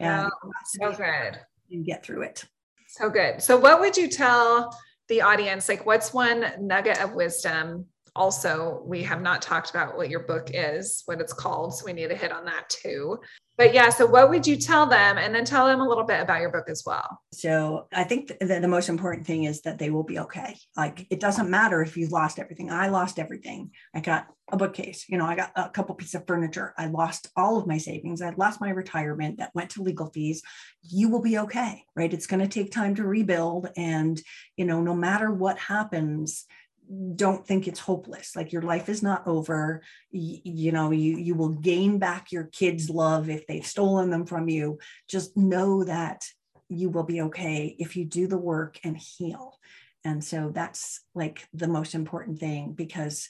yeah. 0.00 0.28
Oh, 0.44 0.50
so 0.64 0.92
good. 0.92 1.38
And 1.70 1.84
get 1.84 2.04
through 2.04 2.22
it. 2.22 2.44
So 2.88 3.08
good. 3.08 3.40
So, 3.40 3.56
what 3.56 3.78
would 3.78 3.96
you 3.96 4.08
tell 4.08 4.76
the 5.06 5.22
audience? 5.22 5.68
Like, 5.68 5.86
what's 5.86 6.12
one 6.12 6.44
nugget 6.58 7.00
of 7.00 7.12
wisdom? 7.12 7.86
Also, 8.16 8.82
we 8.84 9.02
have 9.02 9.20
not 9.20 9.42
talked 9.42 9.70
about 9.70 9.96
what 9.96 10.10
your 10.10 10.20
book 10.20 10.50
is, 10.52 11.02
what 11.06 11.20
it's 11.20 11.32
called. 11.32 11.74
So, 11.74 11.84
we 11.84 11.92
need 11.92 12.08
to 12.08 12.16
hit 12.16 12.32
on 12.32 12.44
that 12.46 12.68
too. 12.68 13.18
But 13.58 13.74
yeah 13.74 13.90
so 13.90 14.06
what 14.06 14.30
would 14.30 14.46
you 14.46 14.56
tell 14.56 14.86
them? 14.86 15.18
And 15.18 15.34
then 15.34 15.44
tell 15.44 15.66
them 15.66 15.80
a 15.80 15.86
little 15.86 16.04
bit 16.04 16.20
about 16.20 16.40
your 16.40 16.50
book 16.50 16.70
as 16.70 16.84
well. 16.86 17.20
So 17.32 17.88
i 17.92 18.04
think 18.04 18.32
that 18.40 18.62
the 18.62 18.68
most 18.68 18.88
important 18.88 19.26
thing 19.26 19.44
is 19.44 19.62
that 19.62 19.78
they 19.78 19.90
will 19.90 20.04
be 20.04 20.20
okay. 20.20 20.56
Like 20.76 21.06
it 21.10 21.18
doesn't 21.18 21.50
matter 21.50 21.82
if 21.82 21.96
you've 21.96 22.12
lost 22.12 22.38
everything. 22.38 22.70
I 22.70 22.88
lost 22.88 23.18
everything. 23.18 23.72
I 23.94 24.00
got 24.00 24.28
a 24.50 24.56
bookcase 24.56 25.04
you 25.10 25.18
know 25.18 25.26
i 25.26 25.36
got 25.36 25.52
a 25.56 25.68
couple 25.68 25.94
pieces 25.94 26.14
of 26.14 26.26
furniture. 26.26 26.72
I 26.78 26.86
lost 26.86 27.28
all 27.36 27.58
of 27.58 27.66
my 27.66 27.78
savings. 27.78 28.22
I 28.22 28.30
lost 28.30 28.60
my 28.60 28.70
retirement 28.70 29.38
that 29.38 29.50
went 29.54 29.70
to 29.70 29.82
legal 29.82 30.06
fees. 30.06 30.40
You 30.82 31.08
will 31.08 31.20
be 31.20 31.38
okay 31.38 31.84
right? 31.96 32.14
It's 32.14 32.28
going 32.28 32.40
to 32.40 32.48
take 32.48 32.70
time 32.70 32.94
to 32.94 33.02
rebuild. 33.02 33.68
And 33.76 34.22
you 34.56 34.64
know 34.64 34.80
no 34.80 34.94
matter 34.94 35.32
what 35.32 35.58
happens 35.58 36.46
don't 37.14 37.46
think 37.46 37.68
it's 37.68 37.80
hopeless 37.80 38.34
like 38.34 38.52
your 38.52 38.62
life 38.62 38.88
is 38.88 39.02
not 39.02 39.26
over. 39.26 39.82
You, 40.10 40.38
you, 40.44 40.72
know 40.72 40.90
you 40.90 41.18
you 41.18 41.34
will 41.34 41.50
gain 41.50 41.98
back 41.98 42.32
your 42.32 42.44
kids 42.44 42.88
love 42.88 43.28
if 43.28 43.46
they've 43.46 43.66
stolen 43.66 44.10
them 44.10 44.26
from 44.26 44.48
you. 44.48 44.78
Just 45.08 45.36
know 45.36 45.84
that 45.84 46.24
you 46.68 46.90
will 46.90 47.04
be 47.04 47.22
okay 47.22 47.76
if 47.78 47.96
you 47.96 48.04
do 48.04 48.26
the 48.26 48.38
work 48.38 48.78
and 48.84 48.96
heal. 48.96 49.58
And 50.04 50.22
so 50.22 50.50
that's 50.54 51.00
like 51.14 51.46
the 51.52 51.68
most 51.68 51.94
important 51.94 52.38
thing 52.38 52.72
because 52.72 53.28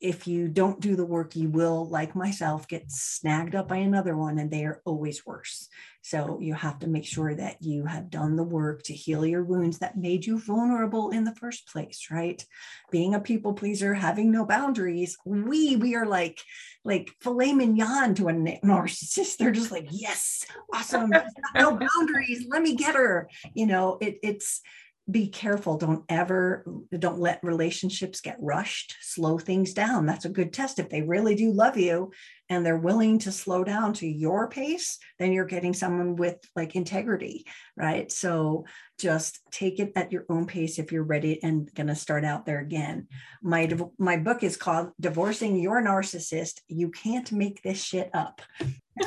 if 0.00 0.26
you 0.26 0.48
don't 0.48 0.80
do 0.80 0.94
the 0.94 1.04
work, 1.04 1.34
you 1.36 1.48
will, 1.48 1.88
like 1.88 2.14
myself, 2.14 2.68
get 2.68 2.90
snagged 2.90 3.54
up 3.54 3.68
by 3.68 3.76
another 3.76 4.16
one, 4.16 4.38
and 4.38 4.50
they 4.50 4.64
are 4.64 4.82
always 4.84 5.24
worse. 5.24 5.68
So 6.02 6.38
you 6.40 6.54
have 6.54 6.78
to 6.80 6.86
make 6.86 7.04
sure 7.04 7.34
that 7.34 7.62
you 7.62 7.84
have 7.84 8.10
done 8.10 8.36
the 8.36 8.44
work 8.44 8.84
to 8.84 8.92
heal 8.92 9.26
your 9.26 9.42
wounds 9.42 9.78
that 9.78 9.96
made 9.96 10.24
you 10.24 10.38
vulnerable 10.38 11.10
in 11.10 11.24
the 11.24 11.34
first 11.34 11.66
place, 11.66 12.08
right? 12.12 12.44
Being 12.92 13.14
a 13.14 13.20
people 13.20 13.54
pleaser, 13.54 13.94
having 13.94 14.30
no 14.30 14.46
boundaries, 14.46 15.16
we 15.24 15.74
we 15.74 15.96
are 15.96 16.06
like 16.06 16.40
like 16.84 17.10
filet 17.20 17.54
mignon 17.54 18.14
to 18.16 18.28
a 18.28 18.32
narcissist. 18.32 19.38
They're 19.38 19.50
just 19.50 19.72
like, 19.72 19.88
yes, 19.90 20.46
awesome, 20.72 21.10
no 21.54 21.76
boundaries. 21.96 22.46
Let 22.48 22.62
me 22.62 22.76
get 22.76 22.94
her. 22.94 23.28
You 23.54 23.66
know, 23.66 23.98
it, 24.00 24.20
it's 24.22 24.60
be 25.08 25.28
careful. 25.28 25.76
Don't 25.76 26.04
ever 26.08 26.64
don't 26.98 27.20
let 27.20 27.38
relationships 27.44 28.20
get 28.20 28.38
rushed. 28.40 28.96
Slow 29.00 29.38
things 29.38 29.72
down. 29.72 30.04
That's 30.04 30.24
a 30.24 30.30
good 30.30 30.52
test. 30.52 30.80
If 30.80 30.88
they 30.88 31.02
really 31.02 31.36
do 31.36 31.52
love 31.52 31.76
you 31.76 32.10
and 32.48 32.66
they're 32.66 32.76
willing 32.76 33.20
to 33.20 33.30
slow 33.32 33.62
down 33.62 33.92
to 33.92 34.06
your 34.06 34.48
pace 34.48 34.98
then 35.18 35.32
you're 35.32 35.44
getting 35.44 35.74
someone 35.74 36.16
with 36.16 36.36
like 36.54 36.76
integrity 36.76 37.44
right? 37.76 38.10
So 38.10 38.64
just 38.98 39.40
take 39.50 39.78
it 39.78 39.92
at 39.94 40.12
your 40.12 40.24
own 40.28 40.46
pace 40.46 40.78
if 40.78 40.90
you're 40.90 41.02
ready 41.02 41.42
and 41.42 41.72
going 41.74 41.88
to 41.88 41.94
start 41.94 42.24
out 42.24 42.46
there 42.46 42.60
again. 42.60 43.08
My 43.42 43.70
my 43.98 44.16
book 44.16 44.42
is 44.42 44.56
called 44.56 44.90
divorcing 45.00 45.56
your 45.56 45.82
narcissist 45.82 46.60
you 46.68 46.90
can't 46.90 47.30
make 47.30 47.62
this 47.62 47.82
shit 47.82 48.10
up. 48.12 48.42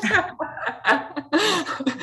No 0.02 0.38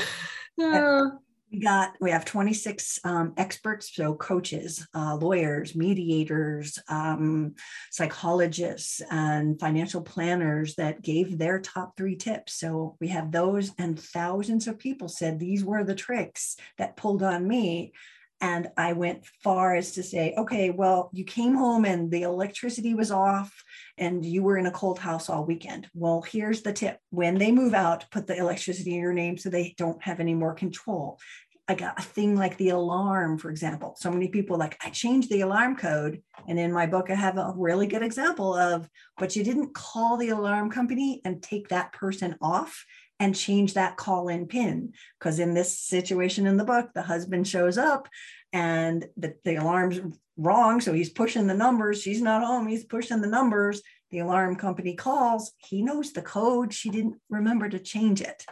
oh. 0.60 1.18
We 1.56 1.62
got 1.62 1.94
we 2.02 2.10
have 2.10 2.26
26 2.26 3.00
um, 3.04 3.32
experts 3.38 3.94
so 3.94 4.14
coaches 4.14 4.86
uh, 4.94 5.16
lawyers 5.16 5.74
mediators 5.74 6.78
um, 6.90 7.54
psychologists 7.90 9.00
and 9.10 9.58
financial 9.58 10.02
planners 10.02 10.74
that 10.74 11.00
gave 11.00 11.38
their 11.38 11.58
top 11.58 11.96
three 11.96 12.16
tips. 12.16 12.60
So 12.60 12.96
we 13.00 13.08
have 13.08 13.32
those 13.32 13.70
and 13.78 13.98
thousands 13.98 14.68
of 14.68 14.78
people 14.78 15.08
said 15.08 15.38
these 15.38 15.64
were 15.64 15.82
the 15.82 15.94
tricks 15.94 16.56
that 16.76 16.96
pulled 16.96 17.22
on 17.22 17.48
me. 17.48 17.94
And 18.42 18.68
I 18.76 18.92
went 18.92 19.24
far 19.42 19.76
as 19.76 19.92
to 19.92 20.02
say, 20.02 20.34
okay, 20.36 20.68
well, 20.68 21.08
you 21.14 21.24
came 21.24 21.54
home 21.54 21.86
and 21.86 22.10
the 22.10 22.22
electricity 22.22 22.92
was 22.92 23.10
off 23.10 23.50
and 23.96 24.26
you 24.26 24.42
were 24.42 24.58
in 24.58 24.66
a 24.66 24.70
cold 24.70 24.98
house 24.98 25.30
all 25.30 25.46
weekend. 25.46 25.88
Well, 25.94 26.20
here's 26.20 26.60
the 26.60 26.74
tip. 26.74 26.98
When 27.08 27.38
they 27.38 27.50
move 27.50 27.72
out, 27.72 28.04
put 28.10 28.26
the 28.26 28.36
electricity 28.36 28.92
in 28.92 29.00
your 29.00 29.14
name 29.14 29.38
so 29.38 29.48
they 29.48 29.74
don't 29.78 30.02
have 30.02 30.20
any 30.20 30.34
more 30.34 30.52
control 30.52 31.18
like 31.68 31.80
a, 31.80 31.94
a 31.96 32.02
thing 32.02 32.36
like 32.36 32.56
the 32.56 32.70
alarm, 32.70 33.38
for 33.38 33.50
example. 33.50 33.94
So 33.98 34.10
many 34.10 34.28
people 34.28 34.56
like, 34.56 34.76
I 34.84 34.90
changed 34.90 35.30
the 35.30 35.40
alarm 35.40 35.76
code. 35.76 36.22
And 36.48 36.58
in 36.58 36.72
my 36.72 36.86
book, 36.86 37.10
I 37.10 37.14
have 37.14 37.38
a 37.38 37.54
really 37.56 37.86
good 37.86 38.02
example 38.02 38.54
of, 38.54 38.88
but 39.18 39.34
you 39.34 39.42
didn't 39.42 39.74
call 39.74 40.16
the 40.16 40.28
alarm 40.28 40.70
company 40.70 41.20
and 41.24 41.42
take 41.42 41.68
that 41.68 41.92
person 41.92 42.36
off 42.40 42.84
and 43.18 43.34
change 43.34 43.74
that 43.74 43.96
call 43.96 44.28
in 44.28 44.46
pin. 44.46 44.92
Because 45.18 45.38
in 45.38 45.54
this 45.54 45.78
situation 45.78 46.46
in 46.46 46.56
the 46.56 46.64
book, 46.64 46.90
the 46.94 47.02
husband 47.02 47.48
shows 47.48 47.78
up 47.78 48.08
and 48.52 49.06
the, 49.16 49.34
the 49.44 49.56
alarm's 49.56 50.00
wrong. 50.36 50.80
So 50.80 50.92
he's 50.92 51.10
pushing 51.10 51.46
the 51.46 51.54
numbers. 51.54 52.00
She's 52.02 52.22
not 52.22 52.44
home. 52.44 52.68
He's 52.68 52.84
pushing 52.84 53.20
the 53.20 53.26
numbers. 53.26 53.82
The 54.10 54.20
alarm 54.20 54.56
company 54.56 54.94
calls. 54.94 55.52
He 55.58 55.82
knows 55.82 56.12
the 56.12 56.22
code. 56.22 56.72
She 56.72 56.90
didn't 56.90 57.16
remember 57.28 57.68
to 57.68 57.78
change 57.78 58.20
it. 58.20 58.44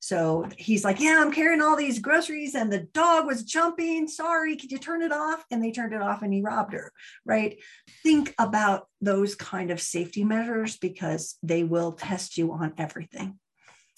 So 0.00 0.48
he's 0.56 0.84
like, 0.84 1.00
Yeah, 1.00 1.20
I'm 1.20 1.32
carrying 1.32 1.60
all 1.60 1.76
these 1.76 1.98
groceries 1.98 2.54
and 2.54 2.72
the 2.72 2.80
dog 2.92 3.26
was 3.26 3.42
jumping. 3.42 4.08
Sorry, 4.08 4.56
could 4.56 4.70
you 4.70 4.78
turn 4.78 5.02
it 5.02 5.12
off? 5.12 5.44
And 5.50 5.62
they 5.62 5.72
turned 5.72 5.92
it 5.92 6.02
off 6.02 6.22
and 6.22 6.32
he 6.32 6.40
robbed 6.40 6.72
her, 6.72 6.92
right? 7.24 7.58
Think 8.02 8.34
about 8.38 8.86
those 9.00 9.34
kind 9.34 9.70
of 9.70 9.80
safety 9.80 10.24
measures 10.24 10.76
because 10.76 11.36
they 11.42 11.64
will 11.64 11.92
test 11.92 12.38
you 12.38 12.52
on 12.52 12.74
everything. 12.78 13.38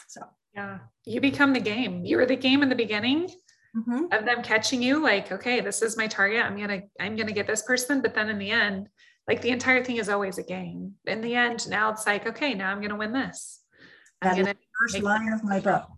So, 0.09 0.23
yeah, 0.55 0.79
you 1.05 1.21
become 1.21 1.53
the 1.53 1.61
game. 1.61 2.05
You 2.05 2.17
were 2.17 2.27
the 2.27 2.37
game 2.37 2.63
in 2.63 2.69
the 2.69 2.75
beginning. 2.75 3.29
Mm-hmm. 3.77 4.07
Of 4.11 4.25
them 4.25 4.43
catching 4.43 4.83
you, 4.83 5.01
like, 5.01 5.31
okay, 5.31 5.61
this 5.61 5.81
is 5.81 5.97
my 5.97 6.09
target. 6.09 6.45
I'm 6.45 6.59
gonna, 6.59 6.83
I'm 6.99 7.15
gonna 7.15 7.31
get 7.31 7.47
this 7.47 7.63
person. 7.63 8.03
But 8.03 8.15
then 8.15 8.29
in 8.29 8.39
the 8.39 8.51
end, 8.51 8.89
like 9.29 9.43
the 9.43 9.51
entire 9.51 9.85
thing 9.85 9.99
is 9.99 10.09
always 10.09 10.39
a 10.39 10.43
game. 10.43 10.95
In 11.07 11.21
the 11.21 11.37
end, 11.37 11.69
now 11.69 11.93
it's 11.93 12.05
like, 12.05 12.27
okay, 12.27 12.55
now 12.55 12.73
I'm 12.73 12.81
gonna 12.81 12.97
win 12.97 13.13
this. 13.13 13.60
I'm 14.23 14.37
gonna 14.37 14.55
first 14.81 15.03
line 15.03 15.33
of 15.33 15.45
my 15.45 15.61
book. 15.61 15.89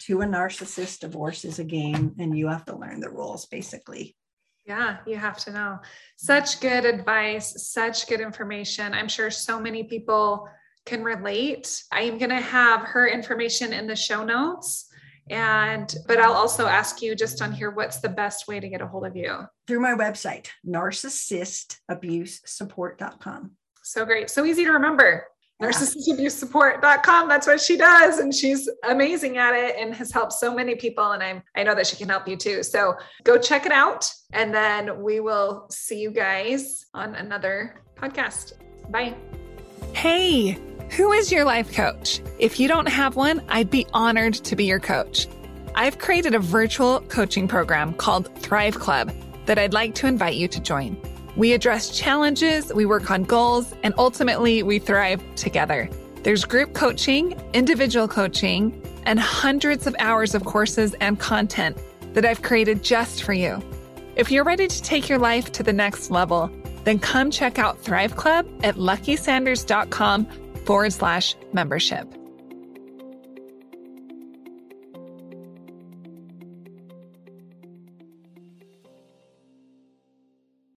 To 0.00 0.22
a 0.22 0.24
narcissist, 0.24 1.00
divorce 1.00 1.44
is 1.44 1.58
a 1.58 1.64
game, 1.64 2.14
and 2.18 2.36
you 2.36 2.48
have 2.48 2.64
to 2.66 2.76
learn 2.76 3.00
the 3.00 3.10
rules 3.10 3.46
basically. 3.46 4.16
Yeah, 4.66 4.98
you 5.06 5.16
have 5.16 5.38
to 5.38 5.52
know. 5.52 5.78
Such 6.16 6.60
good 6.60 6.84
advice, 6.84 7.72
such 7.72 8.08
good 8.08 8.20
information. 8.20 8.92
I'm 8.94 9.08
sure 9.08 9.30
so 9.30 9.58
many 9.58 9.84
people 9.84 10.48
can 10.86 11.02
relate. 11.02 11.82
I 11.92 12.02
am 12.02 12.18
going 12.18 12.30
to 12.30 12.40
have 12.40 12.82
her 12.82 13.08
information 13.08 13.72
in 13.72 13.86
the 13.86 13.96
show 13.96 14.22
notes. 14.24 14.86
And, 15.28 15.94
but 16.06 16.18
I'll 16.18 16.32
also 16.32 16.66
ask 16.66 17.02
you 17.02 17.14
just 17.14 17.42
on 17.42 17.52
here 17.52 17.70
what's 17.70 18.00
the 18.00 18.08
best 18.08 18.48
way 18.48 18.58
to 18.60 18.68
get 18.68 18.80
a 18.80 18.86
hold 18.86 19.04
of 19.06 19.16
you? 19.16 19.40
Through 19.66 19.80
my 19.80 19.94
website, 19.94 20.46
narcissistabusesupport.com. 20.66 23.50
So 23.82 24.04
great. 24.04 24.30
So 24.30 24.44
easy 24.44 24.64
to 24.64 24.72
remember 24.72 25.26
narcissistabusesupport.com. 25.60 27.28
That's 27.28 27.46
what 27.46 27.60
she 27.60 27.76
does. 27.76 28.18
And 28.18 28.34
she's 28.34 28.68
amazing 28.88 29.38
at 29.38 29.54
it 29.54 29.76
and 29.78 29.94
has 29.94 30.10
helped 30.10 30.32
so 30.32 30.54
many 30.54 30.74
people. 30.74 31.12
And 31.12 31.22
I'm, 31.22 31.42
I 31.56 31.62
know 31.62 31.74
that 31.74 31.86
she 31.86 31.96
can 31.96 32.08
help 32.08 32.26
you 32.26 32.36
too. 32.36 32.62
So 32.62 32.94
go 33.24 33.38
check 33.38 33.66
it 33.66 33.72
out. 33.72 34.10
And 34.32 34.54
then 34.54 35.02
we 35.02 35.20
will 35.20 35.66
see 35.70 36.00
you 36.00 36.10
guys 36.10 36.86
on 36.94 37.14
another 37.14 37.80
podcast. 37.96 38.54
Bye. 38.90 39.14
Hey, 39.92 40.58
who 40.90 41.12
is 41.12 41.30
your 41.30 41.44
life 41.44 41.72
coach? 41.72 42.20
If 42.38 42.58
you 42.58 42.68
don't 42.68 42.88
have 42.88 43.16
one, 43.16 43.42
I'd 43.48 43.70
be 43.70 43.86
honored 43.92 44.34
to 44.34 44.56
be 44.56 44.64
your 44.64 44.80
coach. 44.80 45.28
I've 45.74 45.98
created 45.98 46.34
a 46.34 46.38
virtual 46.40 47.00
coaching 47.02 47.46
program 47.46 47.94
called 47.94 48.34
Thrive 48.40 48.78
Club 48.78 49.12
that 49.46 49.58
I'd 49.58 49.72
like 49.72 49.94
to 49.96 50.06
invite 50.06 50.34
you 50.34 50.48
to 50.48 50.60
join. 50.60 51.00
We 51.40 51.54
address 51.54 51.88
challenges, 51.88 52.70
we 52.70 52.84
work 52.84 53.10
on 53.10 53.22
goals, 53.22 53.74
and 53.82 53.94
ultimately 53.96 54.62
we 54.62 54.78
thrive 54.78 55.22
together. 55.36 55.88
There's 56.22 56.44
group 56.44 56.74
coaching, 56.74 57.32
individual 57.54 58.08
coaching, 58.08 58.78
and 59.06 59.18
hundreds 59.18 59.86
of 59.86 59.96
hours 60.00 60.34
of 60.34 60.44
courses 60.44 60.94
and 61.00 61.18
content 61.18 61.78
that 62.12 62.26
I've 62.26 62.42
created 62.42 62.82
just 62.82 63.22
for 63.22 63.32
you. 63.32 63.58
If 64.16 64.30
you're 64.30 64.44
ready 64.44 64.68
to 64.68 64.82
take 64.82 65.08
your 65.08 65.16
life 65.16 65.50
to 65.52 65.62
the 65.62 65.72
next 65.72 66.10
level, 66.10 66.50
then 66.84 66.98
come 66.98 67.30
check 67.30 67.58
out 67.58 67.80
Thrive 67.80 68.16
Club 68.16 68.46
at 68.62 68.74
luckysanders.com 68.74 70.26
forward 70.66 70.92
slash 70.92 71.36
membership. 71.54 72.19